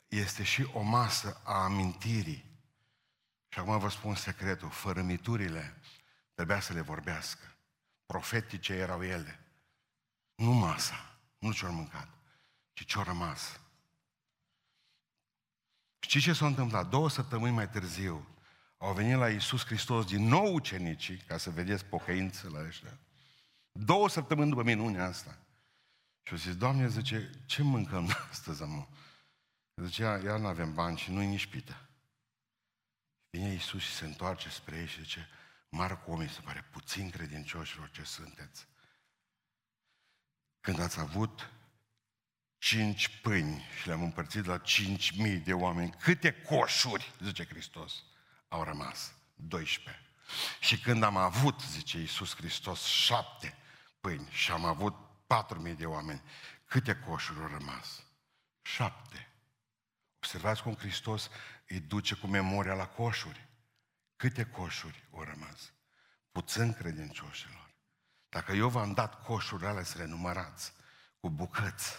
este 0.08 0.44
și 0.44 0.68
o 0.74 0.82
masă 0.82 1.42
a 1.44 1.64
amintirii. 1.64 2.46
Și 3.48 3.60
acum 3.60 3.80
vă 3.80 3.90
spun 3.90 4.16
secretul, 4.16 4.70
fărâmiturile 4.70 5.82
trebuia 6.34 6.60
să 6.60 6.74
le 6.74 6.82
vorbească. 6.82 7.56
Profetice 8.06 8.74
erau 8.74 9.04
ele. 9.04 9.40
Nu 10.36 10.52
masa, 10.52 11.18
nu 11.38 11.52
ce-au 11.52 11.74
mâncat, 11.74 12.08
ci 12.74 12.86
ce-au 12.86 13.04
rămas. 13.04 13.60
Și 16.00 16.10
Și 16.10 16.22
ce 16.22 16.34
s-a 16.34 16.46
întâmplat? 16.46 16.90
Două 16.90 17.10
săptămâni 17.10 17.54
mai 17.54 17.70
târziu 17.70 18.28
au 18.78 18.94
venit 18.94 19.18
la 19.18 19.30
Iisus 19.30 19.66
Hristos 19.66 20.06
din 20.06 20.28
nou 20.28 20.54
ucenicii, 20.54 21.18
ca 21.18 21.38
să 21.38 21.50
vedeți 21.50 21.86
pocăință 21.86 22.50
la 22.50 22.66
ăștia. 22.66 22.98
Două 23.72 24.10
săptămâni 24.10 24.50
după 24.50 24.64
minunea 24.64 25.06
asta. 25.06 25.38
Și 26.26 26.32
au 26.32 26.38
zis, 26.38 26.56
Doamne, 26.56 26.88
zice, 26.88 27.30
ce 27.46 27.62
mâncăm 27.62 28.10
astăzi, 28.32 28.62
amă? 28.62 28.90
Zice, 29.76 30.04
iar 30.04 30.40
nu 30.40 30.48
avem 30.48 30.74
bani 30.74 30.98
și 30.98 31.12
nu-i 31.12 31.26
nici 31.26 31.46
pită. 31.46 31.90
Vine 33.30 33.52
Iisus 33.52 33.82
și 33.82 33.94
se 33.94 34.06
întoarce 34.06 34.50
spre 34.50 34.78
ei 34.78 34.88
și 34.88 35.02
zice, 35.02 35.30
Marcu, 35.70 36.12
omii 36.12 36.30
se 36.30 36.42
pare 36.42 36.66
puțin 36.72 37.10
credincioșilor 37.10 37.90
ce 37.90 38.04
sunteți. 38.04 38.68
Când 40.62 40.80
ați 40.80 41.00
avut 41.00 41.52
cinci 42.58 43.22
pâini 43.22 43.64
și 43.80 43.88
le-am 43.88 44.04
împărțit 44.04 44.46
la 44.46 44.58
cinci 44.58 45.18
mii 45.18 45.38
de 45.38 45.54
oameni, 45.54 45.96
câte 46.00 46.32
coșuri, 46.32 47.14
zice 47.24 47.46
Hristos, 47.46 48.04
au 48.48 48.64
rămas? 48.64 49.14
12. 49.34 50.04
Și 50.60 50.80
când 50.80 51.04
am 51.04 51.18
avut, 51.18 51.62
zice 51.62 51.98
Iisus 52.00 52.36
Hristos, 52.36 52.84
șapte 52.84 53.58
pâini 54.00 54.28
și 54.32 54.52
am 54.52 54.66
avut 54.66 55.05
patru 55.28 55.60
mii 55.62 55.76
de 55.76 55.86
oameni, 55.86 56.22
câte 56.66 56.96
coșuri 56.96 57.40
au 57.40 57.48
rămas? 57.48 58.04
Șapte. 58.62 59.30
Observați 60.16 60.62
cum 60.62 60.74
Hristos 60.74 61.30
îi 61.68 61.80
duce 61.80 62.16
cu 62.16 62.28
memoria 62.28 62.74
la 62.74 62.88
coșuri. 62.88 63.48
Câte 64.16 64.46
coșuri 64.46 65.04
au 65.14 65.24
rămas? 65.24 65.74
Puțin 66.32 66.74
credincioșilor. 66.74 67.74
Dacă 68.30 68.52
eu 68.52 68.70
v-am 68.70 68.94
dat 68.94 69.24
coșurile 69.24 69.68
alea 69.68 69.84
să 69.84 69.98
le 69.98 70.06
numărați 70.06 70.74
cu 71.20 71.30
bucăți, 71.30 71.96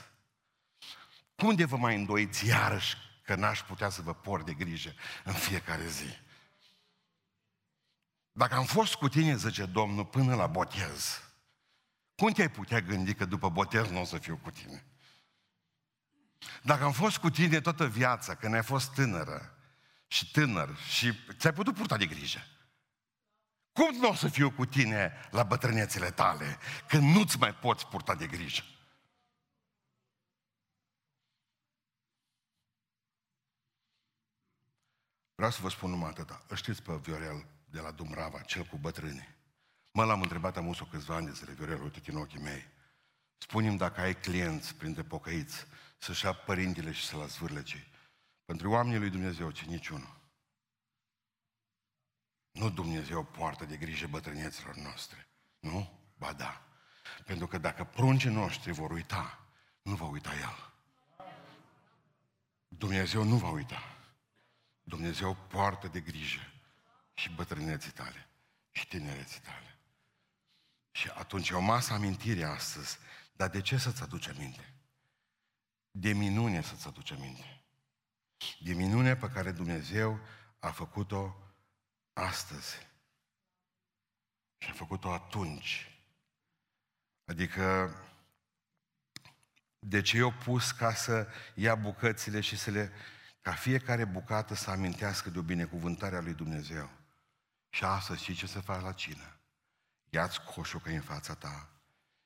cum 1.37 1.55
de 1.55 1.65
vă 1.65 1.77
mai 1.77 1.95
îndoiți 1.95 2.47
iarăși 2.47 2.97
că 3.25 3.35
n-aș 3.35 3.63
putea 3.63 3.89
să 3.89 4.03
vă 4.03 4.15
por 4.15 4.43
de 4.43 4.55
grijă 4.55 4.95
în 5.25 5.33
fiecare 5.33 5.87
zi? 5.87 6.19
Dacă 8.33 8.55
am 8.55 8.65
fost 8.65 8.95
cu 8.95 9.09
tine, 9.09 9.37
zice 9.37 9.67
Domnul, 9.67 10.05
până 10.05 10.35
la 10.35 10.47
botez, 10.47 11.26
cum 12.17 12.33
te-ai 12.33 12.51
putea 12.51 12.81
gândi 12.81 13.15
că 13.15 13.25
după 13.25 13.49
botez 13.49 13.89
nu 13.89 14.01
o 14.01 14.05
să 14.05 14.19
fiu 14.19 14.37
cu 14.37 14.51
tine? 14.51 14.85
Dacă 16.63 16.85
am 16.85 16.93
fost 16.93 17.19
cu 17.19 17.31
tine 17.31 17.61
toată 17.61 17.87
viața, 17.87 18.35
când 18.35 18.55
ai 18.55 18.63
fost 18.63 18.95
tânără 18.95 19.59
și 20.07 20.31
tânăr 20.31 20.77
și 20.77 21.13
ți-ai 21.39 21.53
putut 21.53 21.75
purta 21.75 21.97
de 21.97 22.07
grijă, 22.07 22.47
cum 23.73 23.97
nu 23.97 24.09
o 24.09 24.15
să 24.15 24.29
fiu 24.29 24.51
cu 24.51 24.67
tine 24.67 25.13
la 25.31 25.43
bătrânețele 25.43 26.11
tale, 26.11 26.59
când 26.89 27.15
nu-ți 27.15 27.39
mai 27.39 27.55
poți 27.55 27.87
purta 27.87 28.15
de 28.15 28.27
grijă? 28.27 28.63
Vreau 35.35 35.51
să 35.51 35.59
vă 35.63 35.69
spun 35.69 35.91
numai 35.91 36.11
atâta. 36.11 36.45
Știți 36.55 36.83
pe 36.83 36.95
Viorel 36.95 37.47
de 37.65 37.81
la 37.81 37.91
Dumrava, 37.91 38.41
cel 38.41 38.65
cu 38.65 38.77
bătrâni. 38.77 39.37
Mă 39.97 40.05
l-am 40.05 40.23
întrebat 40.23 40.57
am 40.57 40.69
o 40.69 40.85
câțiva 40.85 41.15
ani 41.15 41.27
de 41.27 41.33
zile, 41.33 41.53
Viorel, 41.53 41.83
uite 41.83 42.11
în 42.11 42.17
ochii 42.17 42.41
mei. 42.41 42.67
Spune-mi 43.39 43.79
dacă 43.79 44.01
ai 44.01 44.21
clienți 44.21 44.75
printre 44.75 45.03
pocăiți 45.03 45.67
să-și 45.99 46.25
ia 46.25 46.33
părintele 46.33 46.93
și 46.93 47.07
să-l 47.07 47.27
zvârlece. 47.29 47.87
Pentru 48.45 48.71
oamenii 48.71 48.99
lui 48.99 49.11
Dumnezeu, 49.11 49.51
ce 49.51 49.65
niciunul. 49.65 50.21
Nu 52.51 52.71
Dumnezeu 52.71 53.25
poartă 53.25 53.65
de 53.65 53.77
grijă 53.77 54.07
bătrâneților 54.07 54.75
noastre. 54.75 55.29
Nu? 55.59 56.01
Ba 56.19 56.33
da. 56.33 56.63
Pentru 57.25 57.47
că 57.47 57.59
dacă 57.59 57.85
pruncii 57.85 58.31
noștri 58.31 58.73
vor 58.73 58.91
uita, 58.91 59.47
nu 59.83 59.95
va 59.95 60.05
uita 60.07 60.31
El. 60.35 60.73
Dumnezeu 62.69 63.23
nu 63.23 63.37
va 63.37 63.51
uita. 63.51 63.97
Dumnezeu 64.83 65.35
poartă 65.35 65.89
de 65.89 66.01
grijă 66.01 66.53
și 67.15 67.31
bătrâneții 67.31 67.93
tale 67.93 68.29
și 68.71 68.89
tinereții 68.89 69.41
tale. 69.41 69.76
Și 70.97 71.09
atunci 71.09 71.49
e 71.49 71.55
o 71.55 71.61
masă 71.61 71.93
amintire 71.93 72.45
astăzi. 72.45 72.99
Dar 73.33 73.49
de 73.49 73.61
ce 73.61 73.77
să-ți 73.77 74.03
aduce 74.03 74.31
aminte? 74.31 74.75
De 75.91 76.13
minune 76.13 76.63
să-ți 76.63 76.87
aduce 76.87 77.15
aminte. 77.15 77.63
De 78.61 78.73
minune 78.73 79.17
pe 79.17 79.31
care 79.31 79.53
Dumnezeu 79.53 80.21
a 80.59 80.71
făcut-o 80.71 81.37
astăzi. 82.13 82.77
Și 84.59 84.71
a 84.71 84.73
făcut-o 84.73 85.13
atunci. 85.13 86.01
Adică, 87.25 87.95
de 89.79 90.01
ce 90.01 90.17
eu 90.17 90.33
pus 90.33 90.71
ca 90.71 90.95
să 90.95 91.29
ia 91.55 91.75
bucățile 91.75 92.41
și 92.41 92.57
să 92.57 92.71
le... 92.71 92.93
ca 93.41 93.53
fiecare 93.53 94.05
bucată 94.05 94.55
să 94.55 94.71
amintească 94.71 95.31
de 95.31 95.39
o 95.39 95.43
binecuvântare 95.43 96.17
a 96.17 96.21
lui 96.21 96.35
Dumnezeu. 96.35 96.91
Și 97.69 97.85
astăzi 97.85 98.23
știi 98.23 98.35
ce 98.35 98.47
să 98.47 98.61
faci 98.61 98.83
la 98.83 98.93
cină? 98.93 99.36
Ia-ți 100.17 100.43
coșul 100.43 100.81
că 100.81 100.91
e 100.91 100.95
în 100.95 101.01
fața 101.01 101.35
ta. 101.35 101.69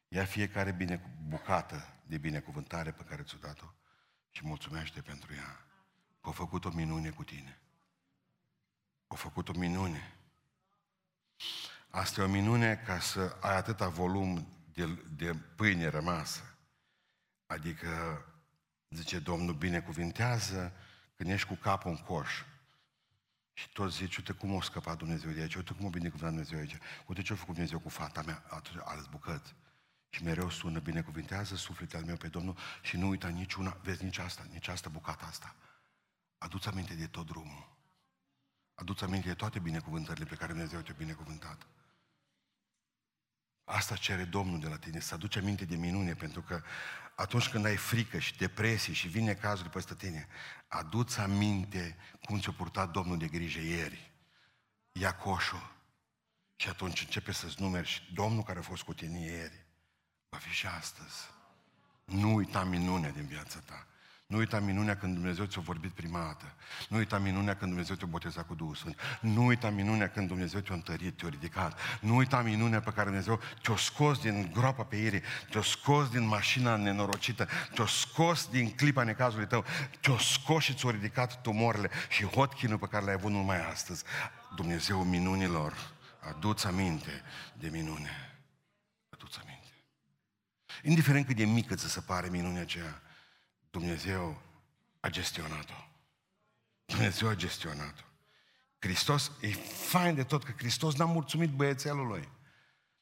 Ia 0.09 0.25
fiecare 0.25 0.73
bine, 0.73 1.17
bucată 1.29 1.95
de 2.07 2.19
binecuvântare 2.19 2.93
pe 2.93 3.03
care 3.03 3.23
ți-o 3.23 3.39
dat-o 3.39 3.67
și 4.31 4.47
mulțumește 4.47 5.01
pentru 5.01 5.35
ea. 5.35 5.65
Că 6.21 6.29
a 6.29 6.33
făcut 6.33 6.65
o 6.65 6.71
minune 6.71 7.11
cu 7.11 7.25
tine. 7.25 7.61
A 9.07 9.15
făcut 9.15 9.49
o 9.49 9.53
minune. 9.53 10.17
Asta 11.89 12.21
e 12.21 12.25
o 12.25 12.29
minune 12.29 12.77
ca 12.77 13.01
să 13.01 13.37
ai 13.41 13.57
atâta 13.57 13.89
volum 13.89 14.49
de, 14.73 14.87
de 15.17 15.35
pâine 15.35 15.89
rămasă. 15.89 16.59
Adică, 17.47 18.25
zice 18.89 19.19
Domnul, 19.19 19.55
binecuvintează 19.55 20.73
când 21.17 21.31
ești 21.31 21.49
cu 21.49 21.55
capul 21.55 21.91
în 21.91 21.97
coș. 21.97 22.45
Și 23.61 23.69
toți 23.73 23.97
zici, 23.97 24.17
uite 24.17 24.33
cum 24.33 24.57
a 24.57 24.63
scăpat 24.63 24.97
Dumnezeu 24.99 25.31
de 25.31 25.41
aici, 25.41 25.55
uite 25.55 25.73
cum 25.73 25.87
a 25.87 25.89
binecuvântat 25.89 26.29
Dumnezeu 26.31 26.59
aici, 26.59 26.79
uite 27.07 27.23
ce 27.23 27.33
a 27.33 27.37
făcut 27.37 27.55
Dumnezeu 27.55 27.79
cu 27.79 27.89
fata 27.89 28.23
mea, 28.23 28.45
atunci 28.49 28.83
ales 28.85 29.07
bucăți. 29.07 29.55
Și 30.09 30.23
mereu 30.23 30.51
sună, 30.51 30.79
binecuvintează 30.79 31.57
sufletul 31.57 32.05
meu 32.05 32.17
pe 32.17 32.29
Domnul 32.29 32.57
și 32.83 32.97
nu 32.97 33.09
uita 33.09 33.29
niciuna, 33.29 33.77
vezi 33.83 34.05
nici 34.05 34.19
asta, 34.19 34.47
nici 34.51 34.69
asta 34.69 34.89
bucata 34.89 35.27
asta. 35.27 35.55
Aduți 36.39 36.69
aminte 36.69 36.95
de 36.95 37.07
tot 37.07 37.27
drumul. 37.27 37.69
Aduți 38.75 39.05
aminte 39.05 39.29
de 39.29 39.35
toate 39.35 39.59
binecuvântările 39.59 40.25
pe 40.25 40.35
care 40.35 40.53
Dumnezeu 40.53 40.81
te-a 40.81 40.95
binecuvântat. 40.99 41.67
Asta 43.73 43.97
cere 43.97 44.25
Domnul 44.25 44.61
de 44.61 44.69
la 44.69 44.77
tine, 44.77 45.01
să 45.01 45.15
aduci 45.15 45.37
aminte 45.37 45.65
de 45.65 45.77
minune, 45.77 46.15
pentru 46.15 46.43
că 46.43 46.63
atunci 47.15 47.49
când 47.49 47.65
ai 47.65 47.77
frică 47.77 48.19
și 48.19 48.37
depresie 48.37 48.93
și 48.93 49.09
vine 49.09 49.35
cazul 49.35 49.69
peste 49.69 49.95
tine, 49.95 50.29
aduți 50.69 51.21
aminte 51.21 51.97
cum 52.25 52.41
ți-a 52.41 52.53
purtat 52.53 52.91
Domnul 52.91 53.19
de 53.19 53.27
grijă 53.27 53.61
ieri. 53.61 54.13
Ia 54.93 55.15
coșul 55.17 55.73
și 56.57 56.69
atunci 56.69 57.01
începe 57.01 57.33
să-ți 57.33 57.61
numeri 57.61 57.89
și 57.89 58.13
Domnul 58.15 58.43
care 58.43 58.59
a 58.59 58.63
fost 58.63 58.83
cu 58.83 58.95
tine 58.95 59.19
ieri 59.19 59.67
va 60.29 60.39
fi 60.39 60.51
și 60.51 60.67
astăzi. 60.67 61.31
Nu 62.05 62.35
uita 62.35 62.65
minunea 62.65 63.11
din 63.11 63.27
viața 63.27 63.59
ta. 63.59 63.87
Nu 64.31 64.37
uita 64.37 64.61
minunea 64.61 64.97
când 64.97 65.15
Dumnezeu 65.15 65.45
ți-a 65.45 65.61
vorbit 65.61 65.91
prima 65.91 66.19
dată. 66.19 66.55
Nu 66.89 66.97
uita 66.97 67.19
minunea 67.19 67.57
când 67.57 67.71
Dumnezeu 67.71 67.97
te-a 67.97 68.07
botezat 68.07 68.47
cu 68.47 68.55
Duhul 68.55 68.75
Sfânt. 68.75 68.97
Nu 69.21 69.45
uita 69.45 69.71
minunea 69.71 70.09
când 70.09 70.29
Dumnezeu 70.29 70.61
te-a 70.61 70.75
întărit, 70.75 71.17
te-a 71.17 71.29
ridicat. 71.29 71.79
Nu 72.01 72.17
uita 72.17 72.43
minunea 72.43 72.81
pe 72.81 72.91
care 72.91 73.05
Dumnezeu 73.05 73.41
te-a 73.63 73.77
scos 73.77 74.21
din 74.21 74.51
groapa 74.53 74.83
pe 74.83 74.97
ieri, 74.97 75.23
te-a 75.51 75.63
scos 75.63 76.09
din 76.09 76.27
mașina 76.27 76.77
nenorocită, 76.77 77.49
te-a 77.75 77.87
scos 77.87 78.49
din 78.49 78.71
clipa 78.71 79.03
necazului 79.03 79.47
tău, 79.47 79.65
te-a 80.01 80.19
scos 80.19 80.65
și 80.65 80.75
ți-a 80.75 80.91
ridicat 80.91 81.43
tumorile 81.43 81.91
și 82.09 82.25
hotchinul 82.25 82.79
pe 82.79 82.87
care 82.87 83.05
l-ai 83.05 83.15
avut 83.15 83.31
numai 83.31 83.71
astăzi. 83.71 84.05
Dumnezeu 84.57 85.05
minunilor, 85.05 85.75
aduți 86.19 86.67
aminte 86.67 87.23
de 87.59 87.69
minune. 87.69 88.35
Aduți 89.09 89.39
aminte. 89.43 89.69
Indiferent 90.83 91.27
cât 91.27 91.37
de 91.37 91.45
mică 91.45 91.75
ți 91.75 91.91
se 91.91 92.01
pare 92.01 92.29
minunea 92.29 92.63
aceea, 92.63 93.03
Dumnezeu 93.71 94.43
a 95.01 95.09
gestionat-o. 95.09 95.75
Dumnezeu 96.85 97.29
a 97.29 97.35
gestionat-o. 97.35 98.05
Hristos, 98.79 99.33
e 99.41 99.49
fain 99.89 100.15
de 100.15 100.25
tot 100.25 100.45
că 100.45 100.53
Hristos 100.57 100.95
n-a 100.95 101.05
mulțumit 101.05 101.51
băiețelului. 101.51 102.29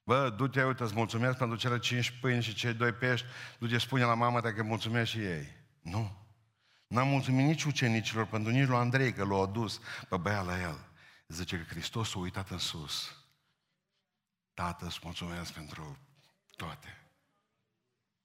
Bă, 0.02 0.30
du-te, 0.30 0.64
uite, 0.64 0.82
îți 0.82 0.94
mulțumesc 0.94 1.38
pentru 1.38 1.56
cele 1.56 1.78
cinci 1.78 2.10
pâini 2.20 2.42
și 2.42 2.54
cei 2.54 2.74
doi 2.74 2.92
pești, 2.92 3.26
du-te, 3.58 3.78
spune 3.78 4.04
la 4.04 4.14
mama 4.14 4.40
ta 4.40 4.52
că 4.52 4.62
mulțumesc 4.62 5.10
și 5.10 5.18
ei. 5.18 5.56
Nu. 5.80 6.26
N-am 6.86 7.08
mulțumit 7.08 7.46
nici 7.46 7.64
ucenicilor, 7.64 8.26
pentru 8.26 8.52
nici 8.52 8.66
lui 8.66 8.76
Andrei 8.76 9.12
că 9.12 9.24
l-a 9.24 9.36
adus 9.36 9.80
pe 10.08 10.16
băia 10.16 10.40
la 10.40 10.60
el. 10.60 10.86
Zice 11.26 11.56
că 11.56 11.62
Hristos 11.62 12.14
a 12.14 12.18
uitat 12.18 12.50
în 12.50 12.58
sus. 12.58 13.16
Tată, 14.54 14.86
îți 14.86 15.00
mulțumesc 15.02 15.52
pentru 15.52 15.98
toate. 16.56 17.07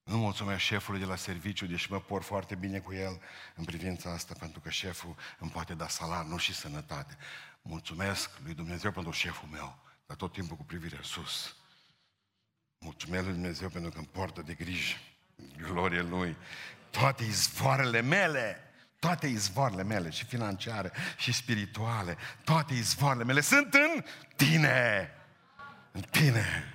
Nu 0.04 0.18
mulțumesc 0.18 0.60
șefului 0.60 1.00
de 1.00 1.06
la 1.06 1.16
serviciu, 1.16 1.66
deși 1.66 1.92
mă 1.92 2.00
por 2.00 2.22
foarte 2.22 2.56
bine 2.56 2.80
cu 2.80 2.94
el 2.94 3.22
în 3.56 3.64
privința 3.64 4.12
asta, 4.12 4.36
pentru 4.40 4.60
că 4.60 4.70
șeful 4.70 5.16
îmi 5.40 5.52
poate 5.52 5.74
da 5.74 5.88
salar, 5.88 6.26
nu 6.26 6.38
și 6.38 6.54
sănătate. 6.54 7.18
Mulțumesc 7.62 8.30
lui 8.44 8.54
Dumnezeu 8.54 8.92
pentru 8.92 9.12
șeful 9.12 9.48
meu, 9.52 9.80
dar 10.06 10.18
tot 10.18 10.34
timpul 10.34 10.58
cu 10.58 10.64
privire 10.64 11.00
sus. 11.02 11.56
Mulțumesc 12.78 13.24
lui 13.24 13.34
Dumnezeu 13.34 13.70
pentru 13.70 13.92
că 13.92 13.98
îmi 13.98 14.10
poartă 14.12 14.42
de 14.42 14.54
grijă. 14.54 14.98
Glorie 15.58 16.02
Lui. 16.02 16.38
Toate 16.90 17.24
izvoarele 17.24 18.02
mele, 18.02 18.74
Toate 19.04 19.28
izvoarele 19.28 19.84
mele, 19.84 20.10
și 20.10 20.26
financiare, 20.26 20.92
și 21.18 21.32
spirituale, 21.32 22.18
toate 22.44 22.74
izvoarele 22.74 23.24
mele 23.24 23.42
sunt 23.42 23.74
în 23.74 24.04
tine. 24.36 25.12
În 25.92 26.02
tine. 26.02 26.73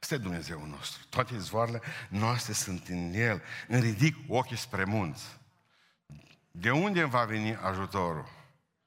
Este 0.00 0.16
Dumnezeu 0.16 0.66
nostru. 0.66 1.02
Toate 1.08 1.34
izvoarele 1.34 1.80
noastre 2.08 2.52
sunt 2.52 2.88
în 2.88 3.12
El. 3.14 3.42
Îmi 3.68 3.80
ridic 3.80 4.16
ochii 4.28 4.56
spre 4.56 4.84
munți. 4.84 5.38
De 6.50 6.70
unde 6.70 7.04
va 7.04 7.24
veni 7.24 7.56
ajutorul? 7.56 8.28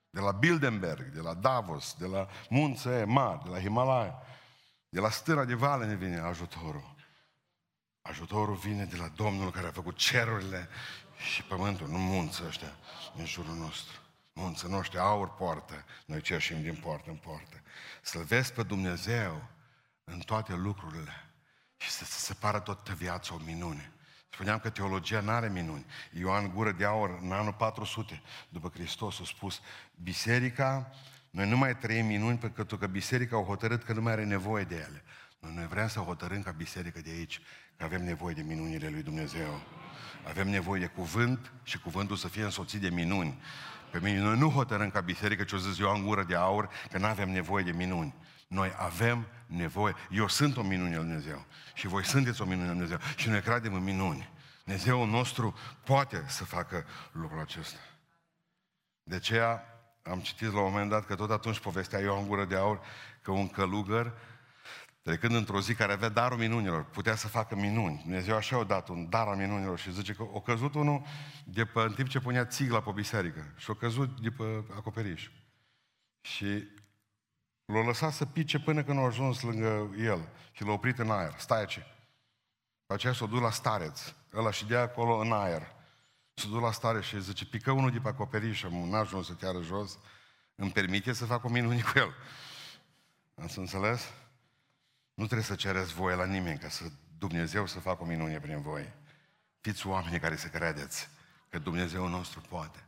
De 0.10 0.20
la 0.20 0.32
Bildenberg, 0.32 1.06
de 1.06 1.20
la 1.20 1.34
Davos, 1.34 1.96
de 2.00 2.06
la 2.06 2.28
munții 2.50 3.06
mari, 3.06 3.44
de 3.44 3.50
la 3.50 3.60
Himalaya, 3.60 4.22
de 4.90 5.00
la 5.00 5.10
stâra 5.10 5.46
de 5.46 5.54
vale 5.54 5.86
ne 5.86 5.96
vine 5.96 6.20
ajutorul. 6.20 6.96
Ajutorul 8.02 8.56
vine 8.56 8.86
de 8.86 8.96
la 8.96 9.08
Domnul 9.08 9.52
care 9.52 9.68
a 9.68 9.72
făcut 9.72 9.96
cerurile 9.96 10.68
și 11.32 11.44
pământul, 11.44 11.88
nu 11.88 11.98
munță 11.98 12.44
ăștia 12.48 12.76
în 13.18 13.26
jurul 13.26 13.56
nostru. 13.56 14.00
Munță 14.34 14.68
noștri 14.68 14.98
aur 14.98 15.34
poartă, 15.34 15.86
noi 16.06 16.22
cerșim 16.22 16.62
din 16.62 16.76
poartă 16.76 17.10
în 17.10 17.16
poartă. 17.16 17.62
Să-L 18.02 18.24
vezi 18.24 18.54
pe 18.54 18.64
Dumnezeu 18.64 19.50
în 20.04 20.20
toate 20.20 20.56
lucrurile 20.56 21.30
și 21.78 21.90
să 21.90 22.06
se 22.06 22.20
separă 22.20 22.60
tot 22.60 22.90
viața 22.90 23.34
o 23.34 23.38
minune. 23.46 23.92
Spuneam 24.30 24.60
că 24.60 24.70
teologia 24.70 25.20
nu 25.20 25.30
are 25.30 25.50
minuni. 25.50 25.86
Ioan 26.12 26.52
Gură 26.54 26.72
de 26.72 26.86
Aur, 26.86 27.20
în 27.22 27.32
anul 27.32 27.54
400, 27.54 28.22
după 28.50 28.72
Hristos, 28.74 29.20
a 29.20 29.24
spus, 29.26 29.62
biserica, 29.96 30.92
noi 31.30 31.50
nu 31.50 31.58
mai 31.58 31.78
trăim 31.78 32.06
minuni 32.06 32.38
pentru 32.38 32.78
că 32.78 32.88
biserica 32.88 33.38
a 33.38 33.44
hotărât 33.44 33.84
că 33.84 33.94
nu 33.94 34.02
mai 34.02 34.12
are 34.12 34.24
nevoie 34.24 34.64
de 34.64 34.76
ele. 34.76 35.04
Noi, 35.40 35.54
noi 35.54 35.68
vrem 35.68 35.88
să 35.88 36.00
hotărâm 36.00 36.42
ca 36.42 36.52
biserică 36.52 37.02
de 37.02 37.10
aici, 37.10 37.42
că 37.78 37.84
avem 37.84 38.04
nevoie 38.04 38.34
de 38.34 38.42
minunile 38.42 38.90
lui 38.90 39.04
Dumnezeu. 39.04 39.62
Avem 40.28 40.50
nevoie 40.50 40.80
de 40.80 40.86
cuvânt 40.86 41.52
și 41.64 41.80
cuvântul 41.80 42.16
să 42.16 42.28
fie 42.28 42.44
însoțit 42.44 42.82
de 42.82 42.90
minuni. 42.90 43.42
Pe 43.92 44.00
mine, 44.00 44.20
noi 44.20 44.38
nu 44.38 44.50
hotărâm 44.50 44.90
ca 44.90 45.02
biserică 45.02 45.44
ce 45.44 45.56
o 45.56 45.58
zis 45.58 45.80
eu 45.80 45.96
în 45.96 46.06
gură 46.06 46.24
de 46.24 46.36
aur, 46.36 46.70
că 46.92 46.98
nu 46.98 47.06
avem 47.06 47.30
nevoie 47.30 47.64
de 47.64 47.72
minuni. 47.72 48.14
Noi 48.48 48.74
avem 48.78 49.28
nevoie. 49.56 49.96
Eu 50.10 50.28
sunt 50.28 50.58
o 50.58 50.62
minune 50.62 50.96
al 50.96 51.02
Dumnezeu. 51.02 51.46
Și 51.74 51.88
voi 51.88 52.06
sunteți 52.06 52.42
o 52.42 52.46
minune 52.46 52.68
al 52.68 52.74
Dumnezeu. 52.74 52.98
Și 53.16 53.30
noi 53.30 53.42
credem 53.42 53.74
în 53.74 53.84
minuni. 53.84 54.30
Dumnezeul 54.64 55.08
nostru 55.08 55.58
poate 55.84 56.24
să 56.28 56.44
facă 56.44 56.86
lucrul 57.12 57.40
acesta. 57.40 57.80
De 59.04 59.16
aceea 59.16 59.64
am 60.04 60.20
citit 60.20 60.54
la 60.54 60.60
un 60.60 60.72
moment 60.72 60.90
dat 60.90 61.06
că 61.06 61.16
tot 61.16 61.32
atunci 61.32 61.60
povestea 61.60 62.00
eu 62.00 62.20
în 62.20 62.28
gură 62.28 62.46
de 62.46 62.56
aur 62.56 62.82
că 63.22 63.32
un 63.32 63.50
călugăr 63.50 64.14
Trecând 65.04 65.36
într-o 65.36 65.62
zi 65.62 65.74
care 65.74 65.92
avea 65.92 66.10
darul 66.10 66.38
minunilor, 66.38 66.86
putea 66.86 67.16
să 67.16 67.28
facă 67.28 67.56
minuni. 67.56 68.00
Dumnezeu 68.02 68.36
așa 68.36 68.58
a 68.58 68.64
dat 68.64 68.88
un 68.88 69.10
dar 69.10 69.28
al 69.28 69.36
minunilor 69.36 69.80
și 69.80 69.94
zice 69.94 70.14
că 70.14 70.24
o 70.24 70.42
căzut 70.42 70.74
unul 70.74 71.02
de 71.46 71.66
pe, 71.66 71.80
în 71.80 71.94
timp 71.94 72.08
ce 72.10 72.20
punea 72.20 72.46
țigla 72.46 72.82
pe 72.82 72.92
biserică 72.92 73.54
și 73.58 73.70
o 73.70 73.74
căzut 73.74 74.22
de 74.22 74.30
pe 74.30 74.64
acoperiș. 74.76 75.30
Și 76.22 76.68
l-a 77.74 77.84
lăsat 77.86 78.14
să 78.14 78.26
pice 78.26 78.60
până 78.60 78.84
când 78.84 79.00
a 79.00 79.02
ajuns 79.02 79.42
lângă 79.42 79.96
el 79.98 80.30
și 80.52 80.64
l-a 80.64 80.72
oprit 80.72 81.00
în 81.00 81.12
aer. 81.12 81.36
Stai 81.38 81.60
aici. 81.60 81.80
Pe 82.86 82.94
aceea 82.94 83.14
s-a 83.14 83.26
dus 83.26 83.42
la 83.42 83.52
stareț. 83.52 84.14
Ăla 84.34 84.52
și 84.52 84.66
de 84.66 84.76
acolo 84.76 85.18
în 85.18 85.32
aer. 85.32 85.72
S-a 86.34 86.48
dus 86.48 86.62
la 86.62 86.72
stareț 86.72 87.04
și 87.04 87.22
zice, 87.22 87.46
pică 87.46 87.72
unul 87.72 87.92
de 87.92 88.00
pe 88.00 88.08
acoperiș, 88.08 88.64
n-aș 88.64 89.02
ajuns 89.02 89.26
să 89.26 89.34
te 89.34 89.48
jos, 89.62 89.98
îmi 90.56 90.72
permite 90.72 91.14
să 91.14 91.26
fac 91.26 91.44
o 91.44 91.50
minuni 91.50 91.82
cu 91.82 91.92
el. 91.96 92.14
Ați 93.36 93.58
înțeles? 93.58 94.10
Nu 95.14 95.26
trebuie 95.26 95.48
să 95.48 95.56
cereți 95.56 95.94
voie 95.94 96.16
la 96.16 96.26
nimeni 96.26 96.60
ca 96.60 96.70
să 96.70 96.84
Dumnezeu 97.18 97.66
să 97.66 97.80
facă 97.80 98.04
o 98.04 98.06
minune 98.06 98.40
prin 98.40 98.62
voi. 98.62 98.94
Fiți 99.62 99.88
oameni 99.88 100.20
care 100.20 100.36
să 100.36 100.48
credeți 100.48 101.10
că 101.50 101.60
Dumnezeu 101.60 102.08
nostru 102.08 102.42
poate. 102.42 102.88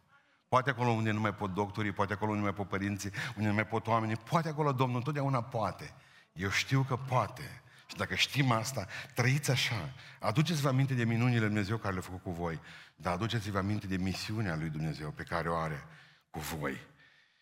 Poate 0.55 0.69
acolo 0.69 0.89
unde 0.89 1.11
nu 1.11 1.19
mai 1.19 1.33
pot 1.33 1.53
doctorii, 1.53 1.91
poate 1.91 2.13
acolo 2.13 2.31
unde 2.31 2.43
nu 2.43 2.47
mai 2.47 2.57
pot 2.57 2.67
părinții, 2.67 3.11
unde 3.35 3.47
nu 3.47 3.53
mai 3.53 3.67
pot 3.67 3.87
oamenii, 3.87 4.15
poate 4.15 4.49
acolo 4.49 4.71
Domnul 4.71 4.97
întotdeauna 4.97 5.43
poate. 5.43 5.93
Eu 6.33 6.49
știu 6.49 6.81
că 6.81 6.95
poate. 6.95 7.61
Și 7.85 7.95
dacă 7.95 8.15
știm 8.15 8.51
asta, 8.51 8.87
trăiți 9.13 9.51
așa. 9.51 9.93
Aduceți-vă 10.19 10.67
aminte 10.67 10.93
de 10.93 11.03
minunile 11.03 11.39
Lui 11.39 11.47
Dumnezeu 11.47 11.77
care 11.77 11.93
le-a 11.93 12.01
făcut 12.01 12.21
cu 12.21 12.31
voi, 12.31 12.59
dar 12.95 13.13
aduceți-vă 13.13 13.57
aminte 13.57 13.87
de 13.87 13.97
misiunea 13.97 14.55
lui 14.55 14.69
Dumnezeu 14.69 15.11
pe 15.11 15.23
care 15.23 15.49
o 15.49 15.55
are 15.55 15.83
cu 16.29 16.39
voi. 16.39 16.77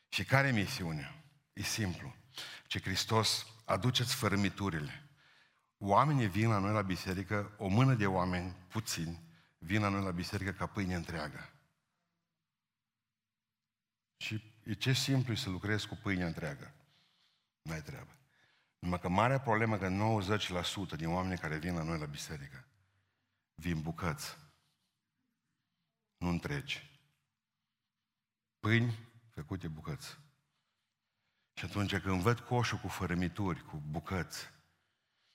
Și 0.09 0.23
care 0.23 0.47
e 0.47 0.51
misiunea? 0.51 1.15
E 1.53 1.61
simplu. 1.61 2.15
Ce 2.67 2.79
Hristos 2.81 3.45
aduceți 3.65 4.15
fărâmiturile. 4.15 5.09
Oamenii 5.77 6.27
vin 6.27 6.49
la 6.49 6.57
noi 6.57 6.73
la 6.73 6.81
biserică, 6.81 7.51
o 7.57 7.67
mână 7.67 7.93
de 7.93 8.05
oameni, 8.05 8.55
puțini, 8.67 9.23
vin 9.57 9.81
la 9.81 9.89
noi 9.89 10.03
la 10.03 10.11
biserică 10.11 10.51
ca 10.51 10.65
pâine 10.65 10.95
întreagă. 10.95 11.52
Și 14.23 14.43
e 14.63 14.73
ce 14.73 14.93
simplu 14.93 15.35
să 15.35 15.49
lucrezi 15.49 15.87
cu 15.87 15.95
pâine 15.95 16.23
întreagă. 16.23 16.73
Nu 17.61 17.71
ai 17.71 17.81
treabă. 17.81 18.11
Numai 18.79 18.99
că 18.99 19.09
marea 19.09 19.39
problemă 19.39 19.77
că 19.77 19.87
90% 20.93 20.95
din 20.95 21.09
oamenii 21.09 21.37
care 21.37 21.57
vin 21.57 21.75
la 21.75 21.83
noi 21.83 21.99
la 21.99 22.05
biserică 22.05 22.65
vin 23.55 23.81
bucăți. 23.81 24.37
Nu 26.17 26.29
întregi. 26.29 26.91
Pâini 28.59 28.99
făcute 29.29 29.67
bucăți. 29.67 30.17
Și 31.53 31.65
atunci 31.65 31.97
când 31.97 32.21
văd 32.21 32.39
coșul 32.39 32.77
cu 32.77 32.87
fărămituri, 32.87 33.65
cu 33.65 33.83
bucăți, 33.89 34.51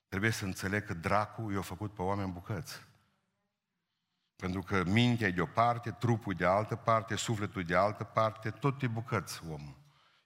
trebuie 0.06 0.30
să 0.30 0.44
înțeleg 0.44 0.84
că 0.84 0.94
dracul 0.94 1.52
i-a 1.52 1.60
făcut 1.60 1.94
pe 1.94 2.02
oameni 2.02 2.32
bucăți. 2.32 2.87
Pentru 4.42 4.62
că 4.62 4.82
mintea 4.84 5.26
e 5.26 5.30
de 5.30 5.40
o 5.40 5.46
parte, 5.46 5.90
trupul 5.90 6.34
de 6.34 6.44
altă 6.44 6.76
parte, 6.76 7.16
sufletul 7.16 7.64
de 7.64 7.76
altă 7.76 8.04
parte, 8.04 8.50
tot 8.50 8.82
e 8.82 8.86
bucăți 8.86 9.40
omul. 9.44 9.76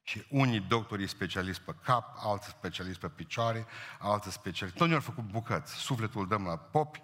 Și 0.02 0.26
unii 0.28 0.60
doctorii 0.60 1.06
specialiști 1.06 1.62
pe 1.62 1.74
cap, 1.82 2.16
alții 2.18 2.52
specialiști 2.52 3.00
pe 3.00 3.08
picioare, 3.08 3.66
alții 3.98 4.30
specialiști. 4.30 4.78
Tot 4.78 4.88
ne-au 4.88 5.00
făcut 5.00 5.24
bucăți. 5.24 5.74
Sufletul 5.74 6.28
dăm 6.28 6.44
la 6.44 6.56
popi, 6.56 7.02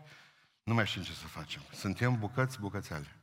nu 0.63 0.75
mai 0.75 0.87
știm 0.87 1.03
ce 1.03 1.13
să 1.13 1.27
facem. 1.27 1.63
Suntem 1.73 2.19
bucăți, 2.19 2.61
bucățele. 2.61 3.17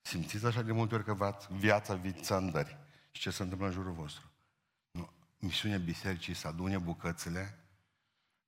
Simțiți 0.00 0.46
așa 0.46 0.62
de 0.62 0.72
multe 0.72 0.94
ori 0.94 1.04
că 1.04 1.36
viața 1.48 1.94
vițandări. 1.94 2.78
Și 3.10 3.20
ce 3.20 3.30
se 3.30 3.42
întâmplă 3.42 3.66
în 3.66 3.72
jurul 3.72 3.92
vostru? 3.92 4.30
misiunea 5.40 5.78
bisericii 5.78 6.34
să 6.34 6.48
adune 6.48 6.78
bucățile 6.78 7.58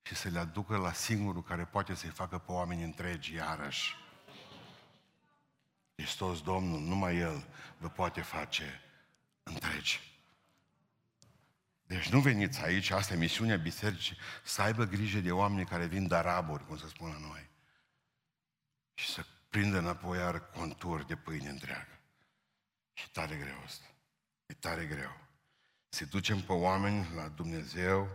și 0.02 0.14
să 0.14 0.28
le 0.28 0.38
aducă 0.38 0.76
la 0.76 0.92
singurul 0.92 1.42
care 1.42 1.64
poate 1.64 1.94
să-i 1.94 2.10
facă 2.10 2.38
pe 2.38 2.52
oameni 2.52 2.82
întregi 2.82 3.34
iarăși. 3.34 3.96
Hristos 5.94 6.42
Domnul, 6.42 6.80
numai 6.80 7.16
El 7.16 7.46
vă 7.78 7.88
poate 7.88 8.20
face 8.20 8.80
întregi. 9.42 10.00
Deci 11.82 12.08
nu 12.08 12.20
veniți 12.20 12.62
aici, 12.62 12.90
asta 12.90 13.14
e 13.14 13.16
misiunea 13.16 13.56
bisericii, 13.56 14.16
să 14.44 14.62
aibă 14.62 14.84
grijă 14.84 15.18
de 15.18 15.32
oameni 15.32 15.66
care 15.66 15.86
vin 15.86 16.08
de 16.08 16.14
araburi, 16.14 16.66
cum 16.66 16.76
să 16.76 16.88
spună 16.88 17.16
noi, 17.20 17.50
și 18.94 19.08
să 19.08 19.24
prindă 19.48 19.78
înapoi 19.78 20.18
iar 20.18 20.50
conturi 20.50 21.06
de 21.06 21.16
pâine 21.16 21.48
întreagă. 21.48 21.98
Și 22.92 23.10
tare 23.10 23.36
greu 23.36 23.62
asta. 23.64 23.86
E 24.46 24.54
tare 24.54 24.86
greu 24.86 25.22
să 25.94 26.04
ducem 26.04 26.40
pe 26.40 26.52
oameni 26.52 27.08
la 27.14 27.28
Dumnezeu. 27.28 28.08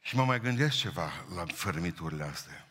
Și 0.00 0.16
mă 0.16 0.24
mai 0.24 0.40
gândesc 0.40 0.76
ceva 0.76 1.10
la 1.34 1.44
fărmiturile 1.46 2.24
astea. 2.24 2.68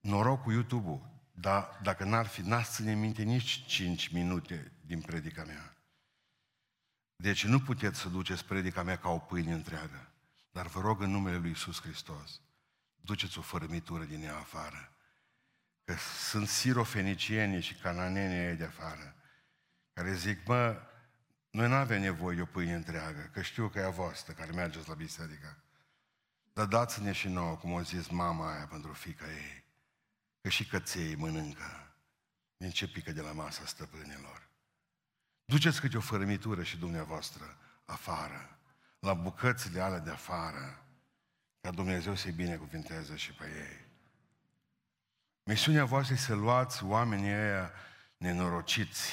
Noroc 0.00 0.42
cu 0.42 0.50
YouTube-ul, 0.50 1.13
dar 1.36 1.80
dacă 1.82 2.04
n-ar 2.04 2.26
fi, 2.26 2.40
n-ați 2.40 2.72
ține 2.72 2.94
minte 2.94 3.22
nici 3.22 3.64
5 3.66 4.08
minute 4.08 4.72
din 4.86 5.00
predica 5.00 5.44
mea. 5.44 5.76
Deci 7.16 7.44
nu 7.44 7.60
puteți 7.60 8.00
să 8.00 8.08
duceți 8.08 8.44
predica 8.44 8.82
mea 8.82 8.98
ca 8.98 9.08
o 9.08 9.18
pâine 9.18 9.52
întreagă. 9.52 10.12
Dar 10.50 10.66
vă 10.66 10.80
rog 10.80 11.00
în 11.00 11.10
numele 11.10 11.36
Lui 11.36 11.48
Iisus 11.48 11.80
Hristos, 11.80 12.40
duceți 12.96 13.38
o 13.38 13.42
fărâmitură 13.42 14.04
din 14.04 14.22
ea 14.22 14.36
afară. 14.36 14.92
Că 15.84 15.94
sunt 16.28 16.48
sirofenicieni 16.48 17.62
și 17.62 17.74
cananenii 17.74 18.56
de 18.56 18.64
afară, 18.64 19.16
care 19.92 20.14
zic, 20.14 20.46
mă, 20.46 20.82
noi 21.50 21.68
nu 21.68 21.74
avem 21.74 22.00
nevoie 22.00 22.36
de 22.36 22.42
o 22.42 22.46
pâine 22.46 22.74
întreagă, 22.74 23.30
că 23.32 23.42
știu 23.42 23.68
că 23.68 23.78
e 23.78 23.84
a 23.84 23.90
voastră 23.90 24.32
care 24.32 24.50
mergeți 24.50 24.88
la 24.88 24.94
biserică. 24.94 25.64
Dar 26.52 26.66
dați-ne 26.66 27.12
și 27.12 27.28
nouă, 27.28 27.56
cum 27.56 27.74
a 27.74 27.82
zis 27.82 28.08
mama 28.08 28.54
aia 28.54 28.66
pentru 28.66 28.92
fica 28.92 29.26
ei, 29.30 29.63
că 30.44 30.50
și 30.50 30.66
căței 30.66 31.14
mănâncă 31.14 31.94
din 32.56 32.70
ce 32.70 32.88
pică 32.88 33.12
de 33.12 33.20
la 33.20 33.32
masa 33.32 33.66
stăpânilor. 33.66 34.48
Duceți 35.44 35.80
câte 35.80 35.96
o 35.96 36.00
fărămitură 36.00 36.62
și 36.62 36.76
dumneavoastră 36.76 37.58
afară, 37.84 38.58
la 38.98 39.14
bucățile 39.14 39.80
alea 39.80 39.98
de 39.98 40.10
afară, 40.10 40.86
ca 41.60 41.70
Dumnezeu 41.70 42.14
să-i 42.14 42.32
binecuvinteze 42.32 43.16
și 43.16 43.32
pe 43.32 43.44
ei. 43.44 43.86
Misiunea 45.42 45.84
voastră 45.84 46.14
e 46.14 46.18
să 46.18 46.34
luați 46.34 46.84
oamenii 46.84 47.32
ăia 47.32 47.72
nenorociți, 48.16 49.12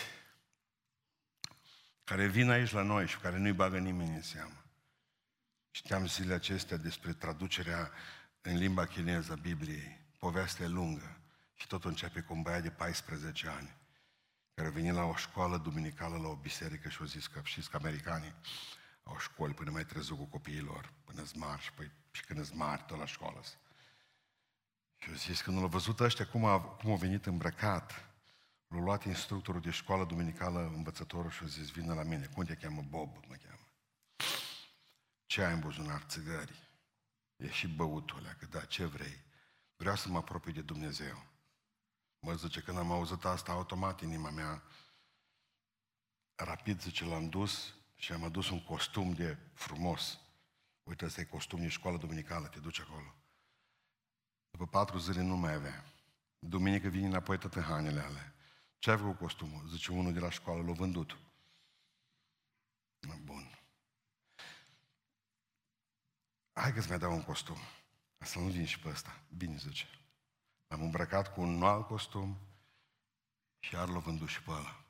care 2.04 2.28
vin 2.28 2.50
aici 2.50 2.72
la 2.72 2.82
noi 2.82 3.08
și 3.08 3.18
care 3.18 3.38
nu-i 3.38 3.54
bagă 3.54 3.78
nimeni 3.78 4.16
în 4.16 4.22
seamă. 4.22 4.64
Știam 5.70 6.08
zilele 6.08 6.34
acestea 6.34 6.78
despre 6.78 7.14
traducerea 7.14 7.92
în 8.42 8.58
limba 8.58 8.86
chineză 8.86 9.32
a 9.32 9.36
Bibliei. 9.36 10.00
Povestea 10.18 10.66
e 10.66 10.68
lungă 10.68 11.21
și 11.62 11.68
tot 11.68 11.86
începe 11.86 12.22
cu 12.22 12.34
un 12.34 12.42
băiat 12.42 12.62
de 12.62 12.70
14 12.70 13.48
ani 13.48 13.76
care 14.54 14.68
a 14.68 14.72
venit 14.72 14.94
la 14.94 15.04
o 15.04 15.16
școală 15.16 15.58
duminicală, 15.58 16.18
la 16.18 16.28
o 16.28 16.36
biserică 16.36 16.90
și 16.90 16.98
a 17.02 17.06
zis 17.06 17.28
că 17.28 17.42
știți 17.44 17.70
că 17.70 17.78
americanii 17.78 18.34
au 19.04 19.18
școli 19.18 19.54
până 19.54 19.72
mai 19.72 19.86
trezut 19.86 20.18
cu 20.18 20.26
copiilor, 20.26 20.94
până 21.04 21.24
marți 21.36 21.64
și, 21.64 21.72
păi, 21.74 21.92
și 22.12 22.26
când 22.26 22.40
îți 22.40 22.56
marți 22.56 22.86
tot 22.86 22.98
la 22.98 23.06
școală. 23.06 23.42
Și 24.98 25.10
a 25.10 25.14
zis 25.14 25.42
că 25.42 25.52
nu 25.52 25.62
l-a 25.62 25.68
văzut 25.68 26.00
ăștia 26.00 26.28
cum 26.28 26.46
a, 26.46 26.62
cum 26.62 26.92
a 26.92 26.96
venit 26.96 27.26
îmbrăcat, 27.26 28.10
l-a 28.68 28.80
luat 28.80 29.04
instructorul 29.04 29.62
de 29.62 29.72
școală 29.72 30.06
duminicală, 30.06 30.72
învățătorul 30.76 31.32
și 31.32 31.44
a 31.44 31.48
zis, 31.48 31.70
vină 31.70 31.94
la 31.94 32.04
mine, 32.04 32.26
cum 32.26 32.44
te 32.44 32.56
cheamă? 32.56 32.86
Bob, 32.90 33.16
mă 33.28 33.36
cheamă. 33.44 33.68
Ce 35.26 35.44
ai 35.44 35.54
în 35.54 35.60
buzunar? 35.60 36.04
Țigări. 36.04 36.70
E 37.36 37.50
și 37.50 37.68
băutul 37.68 38.36
că 38.40 38.46
da, 38.46 38.60
ce 38.60 38.86
vrei? 38.86 39.24
Vreau 39.76 39.96
să 39.96 40.10
mă 40.10 40.18
apropii 40.18 40.54
de 40.54 40.62
Dumnezeu. 40.62 41.30
Mă 42.22 42.34
zice, 42.34 42.62
când 42.62 42.78
am 42.78 42.92
auzit 42.92 43.26
asta, 43.26 43.52
automat 43.52 44.02
inima 44.02 44.30
mea, 44.30 44.64
rapid, 46.36 46.82
zice, 46.82 47.06
l-am 47.06 47.30
dus 47.30 47.74
și 47.96 48.12
am 48.12 48.24
adus 48.24 48.50
un 48.50 48.64
costum 48.64 49.14
de 49.14 49.38
frumos. 49.54 50.20
Uite, 50.84 51.06
ăsta 51.06 51.22
e 51.22 51.26
costum 51.26 51.60
de 51.60 51.68
școală 51.68 51.98
duminicală, 51.98 52.48
te 52.48 52.60
duci 52.60 52.80
acolo. 52.80 53.16
După 54.50 54.68
patru 54.68 54.98
zile 54.98 55.22
nu 55.22 55.36
mai 55.36 55.54
avea. 55.54 55.86
Duminică 56.40 56.88
vine 56.88 57.08
înapoi 57.08 57.38
toate 57.38 57.62
hainele 57.62 58.00
alea. 58.00 58.36
Ce 58.80 58.92
ai 58.92 58.98
făcut 58.98 59.18
costumul? 59.18 59.68
Zice 59.68 59.92
unul 59.92 60.14
de 60.14 60.20
la 60.20 60.30
școală, 60.30 60.64
l-a 60.64 60.72
vândut. 60.72 61.18
Bun. 63.24 63.60
Hai 66.54 66.74
că-ți 66.74 66.90
mai 66.90 67.00
dau 67.00 67.12
un 67.12 67.24
costum. 67.24 67.58
Asta 68.18 68.40
nu 68.40 68.48
vin 68.48 68.66
și 68.66 68.80
pe 68.80 68.90
ăsta. 68.90 69.20
Bine, 69.38 69.58
zice. 69.58 70.01
Am 70.72 70.82
îmbrăcat 70.82 71.34
cu 71.34 71.42
un 71.42 71.64
alt 71.64 71.88
costum 71.88 72.38
și 73.60 73.74
iar 73.74 73.88
l-a 73.88 74.00
vândut 74.00 74.28
și 74.28 74.42
pe 74.42 74.52
ăla. 74.52 74.86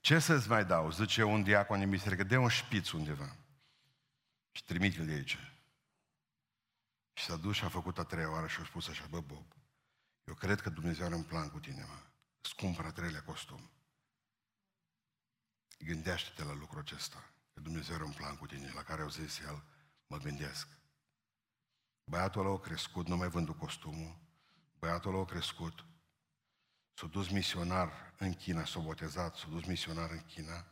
Ce 0.00 0.18
să-ți 0.18 0.48
mai 0.48 0.64
dau? 0.64 0.90
Zice 0.90 1.22
un 1.22 1.42
diacon 1.42 1.80
în 1.80 1.90
biserică, 1.90 2.22
de 2.22 2.36
un 2.36 2.48
șpiț 2.48 2.90
undeva. 2.90 3.36
Și 4.52 4.64
trimite-l 4.64 5.06
de 5.06 5.12
aici. 5.12 5.38
Și 7.12 7.24
s-a 7.24 7.36
dus 7.36 7.56
și 7.56 7.64
a 7.64 7.68
făcut 7.68 7.98
a 7.98 8.04
treia 8.04 8.30
oară 8.30 8.46
și 8.46 8.60
a 8.60 8.64
spus 8.64 8.88
așa, 8.88 9.06
bă, 9.06 9.20
Bob, 9.20 9.54
eu 10.24 10.34
cred 10.34 10.60
că 10.60 10.70
Dumnezeu 10.70 11.04
are 11.06 11.14
un 11.14 11.24
plan 11.24 11.48
cu 11.50 11.58
tine, 11.58 11.84
mă. 11.88 11.98
Îți 12.40 12.54
cumpără 12.54 12.90
treilea 12.90 13.22
costum. 13.22 13.70
Gândește-te 15.78 16.44
la 16.44 16.54
lucrul 16.54 16.80
acesta, 16.80 17.30
că 17.54 17.60
Dumnezeu 17.60 17.94
are 17.94 18.04
un 18.04 18.12
plan 18.12 18.36
cu 18.36 18.46
tine, 18.46 18.72
la 18.74 18.82
care 18.82 19.02
au 19.02 19.08
zis 19.08 19.38
el, 19.38 19.62
mă 20.06 20.18
gândesc. 20.18 20.68
Băiatul 22.04 22.46
ăla 22.46 22.54
a 22.54 22.58
crescut, 22.58 23.06
nu 23.06 23.16
mai 23.16 23.28
vândut 23.28 23.58
costumul, 23.58 24.18
băiatul 24.78 25.12
ăla 25.12 25.22
a 25.22 25.24
crescut, 25.24 25.84
s-a 26.94 27.06
dus 27.06 27.28
misionar 27.28 28.14
în 28.18 28.34
China, 28.34 28.64
s-a 28.64 28.80
botezat, 28.80 29.36
s-a 29.36 29.48
dus 29.48 29.64
misionar 29.64 30.10
în 30.10 30.22
China 30.22 30.66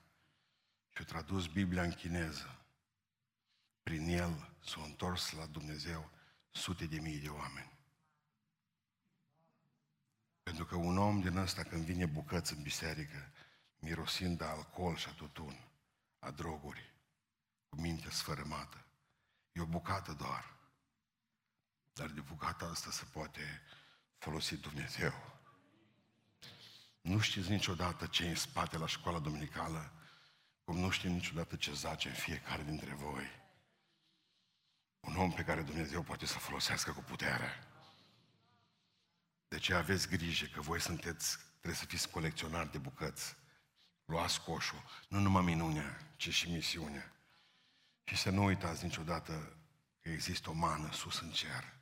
și 0.88 1.02
a 1.02 1.04
tradus 1.04 1.46
Biblia 1.46 1.82
în 1.82 1.92
chineză. 1.92 2.58
Prin 3.82 4.08
el 4.08 4.54
s-au 4.64 4.82
întors 4.82 5.32
la 5.32 5.46
Dumnezeu 5.46 6.10
sute 6.50 6.86
de 6.86 6.98
mii 6.98 7.18
de 7.18 7.28
oameni. 7.28 7.72
Pentru 10.42 10.64
că 10.64 10.76
un 10.76 10.98
om 10.98 11.20
din 11.20 11.36
ăsta 11.36 11.62
când 11.62 11.84
vine 11.84 12.06
bucăți 12.06 12.52
în 12.52 12.62
biserică, 12.62 13.32
mirosind 13.78 14.38
de 14.38 14.44
alcool 14.44 14.96
și 14.96 15.08
a 15.08 15.12
tutun, 15.12 15.68
a 16.18 16.30
droguri, 16.30 16.94
cu 17.68 17.80
minte 17.80 18.10
sfărâmată, 18.10 18.86
e 19.52 19.60
o 19.60 19.66
bucată 19.66 20.12
doar. 20.12 20.56
Dar 21.92 22.06
de 22.06 22.20
bucata 22.20 22.64
asta 22.66 22.90
se 22.90 23.04
poate 23.12 23.62
folosi 24.18 24.56
Dumnezeu. 24.56 25.12
Nu 27.00 27.20
știți 27.20 27.50
niciodată 27.50 28.06
ce 28.06 28.24
e 28.24 28.28
în 28.28 28.34
spate 28.34 28.78
la 28.78 28.86
școala 28.86 29.18
dominicală, 29.18 29.92
cum 30.64 30.78
nu 30.78 30.90
știm 30.90 31.10
niciodată 31.10 31.56
ce 31.56 31.72
zace 31.72 32.08
în 32.08 32.14
fiecare 32.14 32.62
dintre 32.62 32.94
voi. 32.94 33.40
Un 35.00 35.16
om 35.16 35.32
pe 35.32 35.44
care 35.44 35.62
Dumnezeu 35.62 36.02
poate 36.02 36.26
să 36.26 36.38
folosească 36.38 36.92
cu 36.92 37.02
putere. 37.02 37.66
De 39.48 39.58
ce 39.58 39.74
aveți 39.74 40.08
grijă 40.08 40.46
că 40.46 40.60
voi 40.60 40.80
sunteți, 40.80 41.38
trebuie 41.50 41.74
să 41.80 41.86
fiți 41.86 42.10
colecționari 42.10 42.70
de 42.70 42.78
bucăți. 42.78 43.36
Luați 44.04 44.40
coșul, 44.40 44.84
nu 45.08 45.18
numai 45.18 45.42
minunea, 45.42 46.12
ci 46.16 46.28
și 46.28 46.50
misiunea. 46.50 47.12
Și 48.04 48.16
să 48.16 48.30
nu 48.30 48.44
uitați 48.44 48.84
niciodată 48.84 49.56
că 50.00 50.08
există 50.08 50.50
o 50.50 50.52
mană 50.52 50.92
sus 50.92 51.20
în 51.20 51.30
cer. 51.30 51.80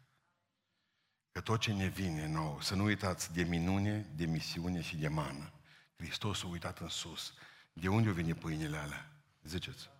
Că 1.32 1.40
tot 1.40 1.60
ce 1.60 1.72
ne 1.72 1.86
vine 1.86 2.26
nou, 2.26 2.60
să 2.60 2.74
nu 2.74 2.84
uitați 2.84 3.32
de 3.32 3.42
minune, 3.42 3.98
de 4.00 4.24
misiune 4.24 4.80
și 4.80 4.96
de 4.96 5.08
mană. 5.08 5.52
Hristos 5.96 6.42
a 6.42 6.46
uitat 6.46 6.78
în 6.78 6.88
sus. 6.88 7.34
De 7.72 7.88
unde 7.88 8.10
vine 8.10 8.34
pâinile 8.34 8.76
alea? 8.76 9.12
Ziceți, 9.42 9.90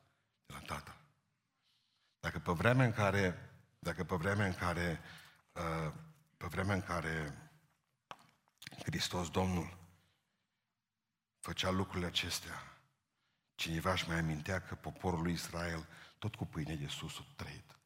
de 0.47 0.53
la 0.53 0.59
Tatăl. 0.59 0.97
Dacă 2.21 2.39
pe 2.39 2.53
vremea 2.53 2.85
în 2.85 2.93
care, 2.93 3.51
dacă 3.79 4.05
pe 4.05 4.15
vremea 4.15 4.47
în 4.47 4.55
care, 4.55 5.01
uh, 5.53 5.93
pe 6.37 6.47
vremea 6.47 6.75
în 6.75 6.83
care 6.83 7.39
Hristos 8.85 9.31
Domnul 9.31 9.79
făcea 11.39 11.71
lucrurile 11.71 12.07
acestea, 12.07 12.81
cineva 13.55 13.93
își 13.93 14.09
mai 14.09 14.19
amintea 14.19 14.61
că 14.61 14.75
poporul 14.75 15.23
lui 15.23 15.33
Israel 15.33 15.87
tot 16.19 16.35
cu 16.35 16.47
pâine 16.47 16.75
de 16.75 16.87
sus 16.87 17.19
a 17.19 17.27
trăit. 17.37 17.79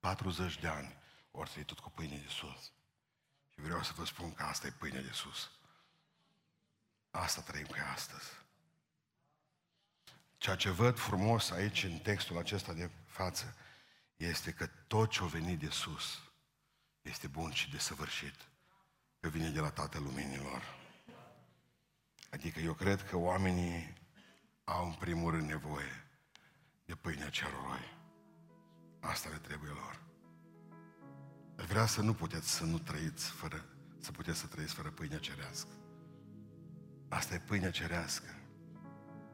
40 0.00 0.58
de 0.60 0.66
ani 0.66 0.96
ori 1.38 1.50
trăit 1.50 1.66
tot 1.66 1.78
cu 1.78 1.90
pâine 1.90 2.16
de 2.16 2.28
sus. 2.28 2.72
Și 3.52 3.60
vreau 3.60 3.82
să 3.82 3.92
vă 3.96 4.04
spun 4.04 4.34
că 4.34 4.42
asta 4.42 4.66
e 4.66 4.70
pâine 4.70 5.00
de 5.00 5.12
sus. 5.12 5.50
Asta 7.10 7.40
trăim 7.40 7.66
cu 7.66 7.76
astăzi. 7.94 8.30
Ceea 10.38 10.56
ce 10.56 10.70
văd 10.70 10.98
frumos 10.98 11.50
aici 11.50 11.82
în 11.82 11.98
textul 11.98 12.38
acesta 12.38 12.72
de 12.72 12.90
față 13.06 13.56
este 14.16 14.52
că 14.52 14.66
tot 14.66 15.10
ce 15.10 15.22
a 15.22 15.26
venit 15.26 15.58
de 15.58 15.68
sus 15.68 16.22
este 17.02 17.26
bun 17.26 17.52
și 17.52 17.70
desăvârșit. 17.70 18.34
Că 19.20 19.28
vine 19.28 19.48
de 19.48 19.60
la 19.60 19.70
Tatăl 19.70 20.02
Luminilor. 20.02 20.62
Adică 22.30 22.60
eu 22.60 22.74
cred 22.74 23.08
că 23.08 23.16
oamenii 23.16 23.94
au 24.64 24.86
în 24.86 24.92
primul 24.92 25.30
rând 25.30 25.48
nevoie 25.48 26.06
de 26.84 26.94
pâinea 26.94 27.30
cerului. 27.30 27.94
Asta 29.00 29.28
le 29.28 29.38
trebuie 29.38 29.70
lor. 29.70 30.05
Vrea 31.56 31.86
să 31.86 32.02
nu 32.02 32.14
puteți 32.14 32.50
să 32.50 32.64
nu 32.64 32.78
trăiți 32.78 33.30
fără, 33.30 33.64
să 33.98 34.12
puteți 34.12 34.38
să 34.38 34.46
trăiți 34.46 34.74
fără 34.74 34.90
pâinea 34.90 35.18
cerească. 35.18 35.70
Asta 37.08 37.34
e 37.34 37.38
pâinea 37.38 37.70
cerească. 37.70 38.28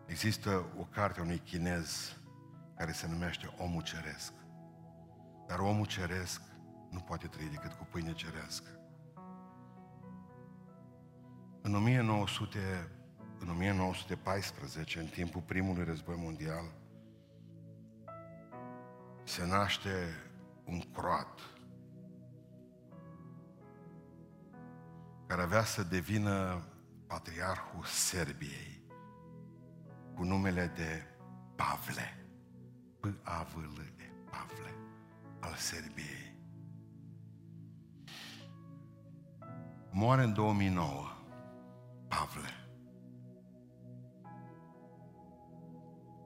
Există 0.06 0.66
o 0.78 0.82
carte 0.82 1.20
a 1.20 1.22
unui 1.22 1.38
chinez 1.38 2.16
care 2.76 2.92
se 2.92 3.08
numește 3.08 3.54
Omul 3.58 3.82
Ceresc. 3.82 4.32
Dar 5.46 5.58
omul 5.58 5.86
ceresc 5.86 6.40
nu 6.90 7.00
poate 7.00 7.26
trăi 7.26 7.48
decât 7.48 7.72
cu 7.72 7.86
pâine 7.90 8.12
cerească. 8.12 8.68
În 11.62 11.74
1900, 11.74 12.90
în 13.38 13.48
1914, 13.48 14.98
în 14.98 15.06
timpul 15.06 15.40
primului 15.40 15.84
război 15.84 16.16
mondial, 16.18 16.64
se 19.24 19.46
naște 19.46 19.90
un 20.64 20.80
croat 20.80 21.40
care 25.32 25.44
avea 25.44 25.64
să 25.64 25.82
devină 25.82 26.62
patriarhul 27.06 27.84
Serbiei 27.84 28.82
cu 30.14 30.22
numele 30.24 30.72
de 30.76 31.02
Pavle. 31.56 32.26
P-A-V-L-E, 33.00 34.12
Pavle, 34.30 34.74
al 35.40 35.54
Serbiei. 35.54 36.38
Moare 39.90 40.22
în 40.22 40.32
2009, 40.32 41.06
Pavle. 42.08 42.48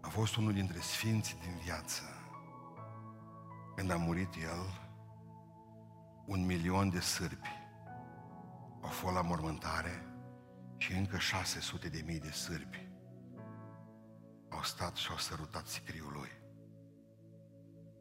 A 0.01 0.09
fost 0.09 0.37
unul 0.37 0.53
dintre 0.53 0.79
sfinții 0.79 1.39
din 1.41 1.61
viață. 1.65 2.03
Când 3.77 3.91
a 3.91 3.97
murit 3.97 4.35
el, 4.35 4.91
un 6.25 6.47
milion 6.47 6.91
de 6.91 7.01
sârbi 7.01 7.66
au 8.87 8.93
fost 8.93 9.15
la 9.15 9.23
mormântare 9.23 10.07
și 10.77 10.93
încă 10.93 11.19
600 11.19 11.89
de 11.89 12.03
mii 12.07 12.21
de 12.21 12.31
sârbi 12.31 12.89
au 14.49 14.63
stat 14.63 14.97
și 14.97 15.11
au 15.11 15.17
sărutat 15.17 15.67
sicriul 15.67 16.13
lui. 16.13 16.31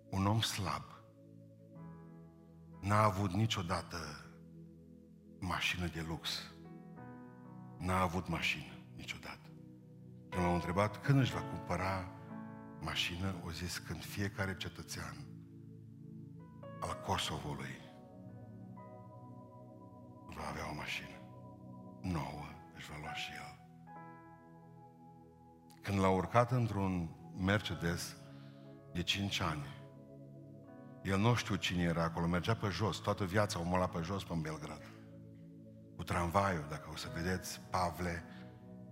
Un 0.09 0.25
om 0.25 0.41
slab 0.41 0.83
n-a 2.81 3.03
avut 3.03 3.31
niciodată 3.31 3.97
mașină 5.39 5.88
de 5.88 6.05
lux. 6.07 6.51
N-a 7.77 7.99
avut 7.99 8.27
mașină 8.27 8.73
niciodată. 8.95 9.49
Când 10.29 10.43
l-au 10.43 10.53
întrebat 10.53 11.01
când 11.01 11.19
își 11.19 11.33
va 11.33 11.41
cumpăra 11.41 12.11
mașină, 12.79 13.36
o 13.45 13.51
zis 13.51 13.77
când 13.77 14.03
fiecare 14.03 14.55
cetățean 14.57 15.15
al 16.79 17.01
Kosovului 17.05 17.84
va 20.36 20.47
avea 20.49 20.69
o 20.71 20.73
mașină 20.75 21.15
nouă, 22.01 22.45
își 22.75 22.86
își 22.86 22.89
va 22.91 22.97
lua 23.01 23.13
și 23.13 23.31
el. 23.31 23.59
Când 25.81 25.99
l-a 25.99 26.09
urcat 26.09 26.51
într-un 26.51 27.09
Mercedes 27.38 28.15
de 28.93 29.03
5 29.03 29.39
ani, 29.39 29.65
el 31.03 31.19
nu 31.19 31.33
știu 31.33 31.55
cine 31.55 31.83
era 31.83 32.03
acolo, 32.03 32.27
mergea 32.27 32.55
pe 32.55 32.67
jos, 32.67 32.97
toată 32.97 33.25
viața 33.25 33.59
omul 33.59 33.79
la 33.79 33.88
pe 33.88 34.01
jos 34.01 34.23
pe 34.23 34.33
Belgrad. 34.41 34.89
Cu 35.95 36.03
tramvaiul, 36.03 36.65
dacă 36.69 36.89
o 36.91 36.95
să 36.95 37.11
vedeți, 37.13 37.61
Pavle, 37.69 38.23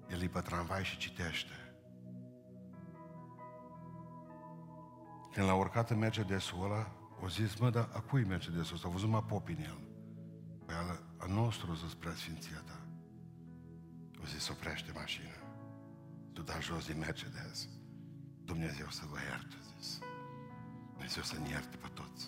el 0.10 0.22
e 0.22 0.28
pe 0.28 0.40
tramvai 0.40 0.84
și 0.84 0.98
citește. 0.98 1.54
Când 5.32 5.48
l-a 5.48 5.56
urcat 5.56 5.90
în 5.90 5.98
Mercedesul 5.98 6.64
ăla, 6.64 6.92
o 7.24 7.28
zis, 7.28 7.56
mă, 7.56 7.70
dar 7.70 7.90
a 7.94 8.00
cui 8.00 8.24
Mercedesul 8.24 8.76
ăsta? 8.76 8.88
A 8.88 8.92
văzut 8.92 9.10
mă 9.10 9.24
pop 9.24 9.48
în 9.48 9.58
el. 9.60 9.80
Păi 10.66 10.76
al, 11.24 11.30
al 11.30 11.36
nostru, 11.36 11.74
zis 11.74 11.94
preasfinția 11.94 12.62
ta. 12.66 12.80
O 14.22 14.26
zis, 14.26 14.48
oprește 14.50 14.92
mașina. 14.96 15.38
Tu 16.34 16.42
da 16.42 16.60
jos 16.60 16.86
din 16.86 16.98
Mercedes. 16.98 17.70
Dumnezeu 18.46 18.90
să 18.90 19.02
vă 19.10 19.18
ierte, 19.30 19.56
zis. 19.78 20.00
Dumnezeu 20.92 21.24
să 21.24 21.40
ne 21.40 21.50
ierte 21.50 21.78
pe 21.78 21.88
toți. 21.94 22.28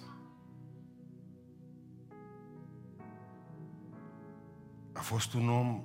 A 4.94 5.02
fost 5.02 5.34
un 5.34 5.50
om 5.50 5.84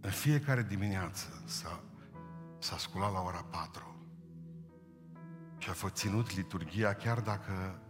în 0.00 0.10
fiecare 0.10 0.62
dimineață 0.62 1.42
s-a, 1.46 1.82
s-a 2.58 2.78
sculat 2.78 3.12
la 3.12 3.20
ora 3.20 3.42
4 3.42 3.94
și 5.58 5.70
a 5.70 5.72
fost 5.72 5.94
ținut 5.94 6.34
liturgia 6.34 6.94
chiar 6.94 7.20
dacă 7.20 7.80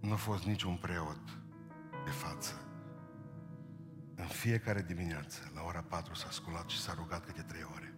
nu 0.00 0.12
a 0.12 0.16
fost 0.16 0.44
niciun 0.44 0.76
preot 0.76 1.38
de 2.04 2.10
față. 2.10 2.65
În 4.16 4.26
fiecare 4.26 4.82
dimineață, 4.82 5.50
la 5.54 5.62
ora 5.62 5.82
4, 5.82 6.14
s-a 6.14 6.30
sculat 6.30 6.68
și 6.68 6.80
s-a 6.80 6.94
rugat 6.94 7.24
câte 7.24 7.42
trei 7.42 7.66
ore. 7.74 7.94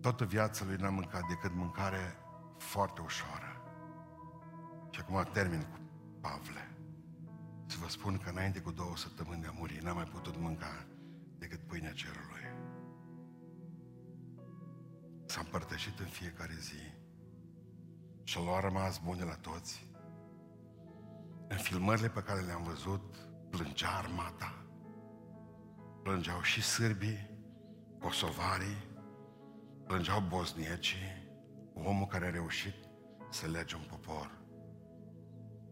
Toată 0.00 0.24
viața 0.24 0.64
lui 0.64 0.76
n-a 0.76 0.90
mâncat 0.90 1.22
decât 1.28 1.54
mâncare 1.54 2.16
foarte 2.58 3.00
ușoară. 3.00 3.62
Și 4.90 5.00
acum 5.00 5.28
termin 5.32 5.60
cu 5.62 5.78
Pavle. 6.20 6.70
Să 7.66 7.76
vă 7.80 7.88
spun 7.88 8.18
că 8.18 8.30
înainte 8.30 8.60
cu 8.60 8.70
două 8.70 8.96
săptămâni 8.96 9.40
de 9.40 9.46
a 9.46 9.50
muri, 9.50 9.80
n-am 9.82 9.94
mai 9.96 10.04
putut 10.04 10.38
mânca 10.38 10.86
decât 11.38 11.60
pâinea 11.60 11.92
cerului. 11.92 12.44
S-a 15.26 15.40
împărtășit 15.40 15.98
în 15.98 16.06
fiecare 16.06 16.56
zi 16.60 16.94
și 18.22 18.38
l-a 18.38 18.60
rămas 18.60 18.98
bune 18.98 19.24
la 19.24 19.34
toți. 19.34 19.88
În 21.48 21.56
filmările 21.56 22.08
pe 22.08 22.22
care 22.22 22.40
le-am 22.40 22.62
văzut, 22.62 23.28
plângea 23.56 23.96
armata. 23.96 24.64
Plângeau 26.02 26.40
și 26.40 26.62
sârbii, 26.62 27.30
kosovarii, 27.98 28.86
plângeau 29.86 30.20
bosniecii, 30.20 31.30
omul 31.74 32.06
care 32.06 32.26
a 32.26 32.30
reușit 32.30 32.74
să 33.30 33.46
lege 33.46 33.74
un 33.74 33.86
popor, 33.88 34.30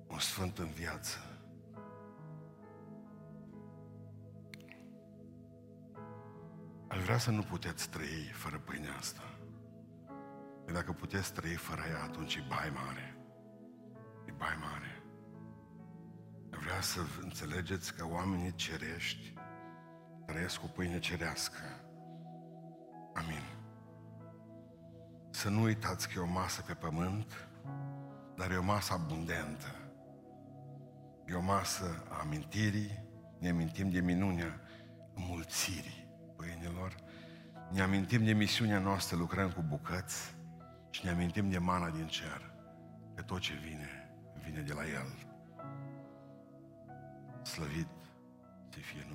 un 0.06 0.18
sfânt 0.18 0.58
în 0.58 0.70
viață. 0.70 1.18
Aș 6.88 7.02
vrea 7.02 7.18
să 7.18 7.30
nu 7.30 7.42
puteți 7.42 7.90
trăi 7.90 8.30
fără 8.32 8.58
pâinea 8.58 8.96
asta. 8.96 9.38
Că 10.66 10.72
dacă 10.72 10.92
puteți 10.92 11.32
trăi 11.32 11.54
fără 11.54 11.82
ea, 11.88 12.02
atunci 12.02 12.34
e 12.34 12.44
bai 12.48 12.72
mare. 12.74 13.16
E 14.26 14.32
bai 14.32 14.56
mare. 14.60 14.93
Vrea 16.60 16.80
să 16.80 17.00
înțelegeți 17.22 17.94
că 17.94 18.06
oamenii 18.06 18.54
cerești 18.54 19.34
trăiesc 20.26 20.60
cu 20.60 20.66
pâine 20.66 20.98
cerească. 20.98 21.60
Amin. 23.14 23.42
Să 25.30 25.48
nu 25.48 25.62
uitați 25.62 26.08
că 26.08 26.14
e 26.16 26.22
o 26.22 26.26
masă 26.26 26.62
pe 26.62 26.74
pământ, 26.74 27.48
dar 28.36 28.50
e 28.50 28.56
o 28.56 28.62
masă 28.62 28.92
abundentă. 28.92 29.66
E 31.26 31.34
o 31.34 31.40
masă 31.40 32.04
a 32.08 32.20
amintirii, 32.20 33.04
ne 33.38 33.48
amintim 33.48 33.90
de 33.90 34.00
minunea 34.00 34.60
mulțirii 35.14 36.08
pâinilor, 36.36 36.94
ne 37.70 37.80
amintim 37.80 38.24
de 38.24 38.32
misiunea 38.32 38.78
noastră, 38.78 39.16
lucrăm 39.16 39.50
cu 39.50 39.62
bucăți 39.68 40.34
și 40.90 41.04
ne 41.04 41.10
amintim 41.10 41.50
de 41.50 41.58
mana 41.58 41.90
din 41.90 42.06
cer, 42.06 42.54
că 43.14 43.22
tot 43.22 43.40
ce 43.40 43.54
vine, 43.54 44.14
vine 44.44 44.60
de 44.60 44.72
la 44.72 44.86
El. 44.86 45.23
Slăvit 47.44 47.86
să 48.72 48.78
fie 48.78 49.00
numele 49.00 49.13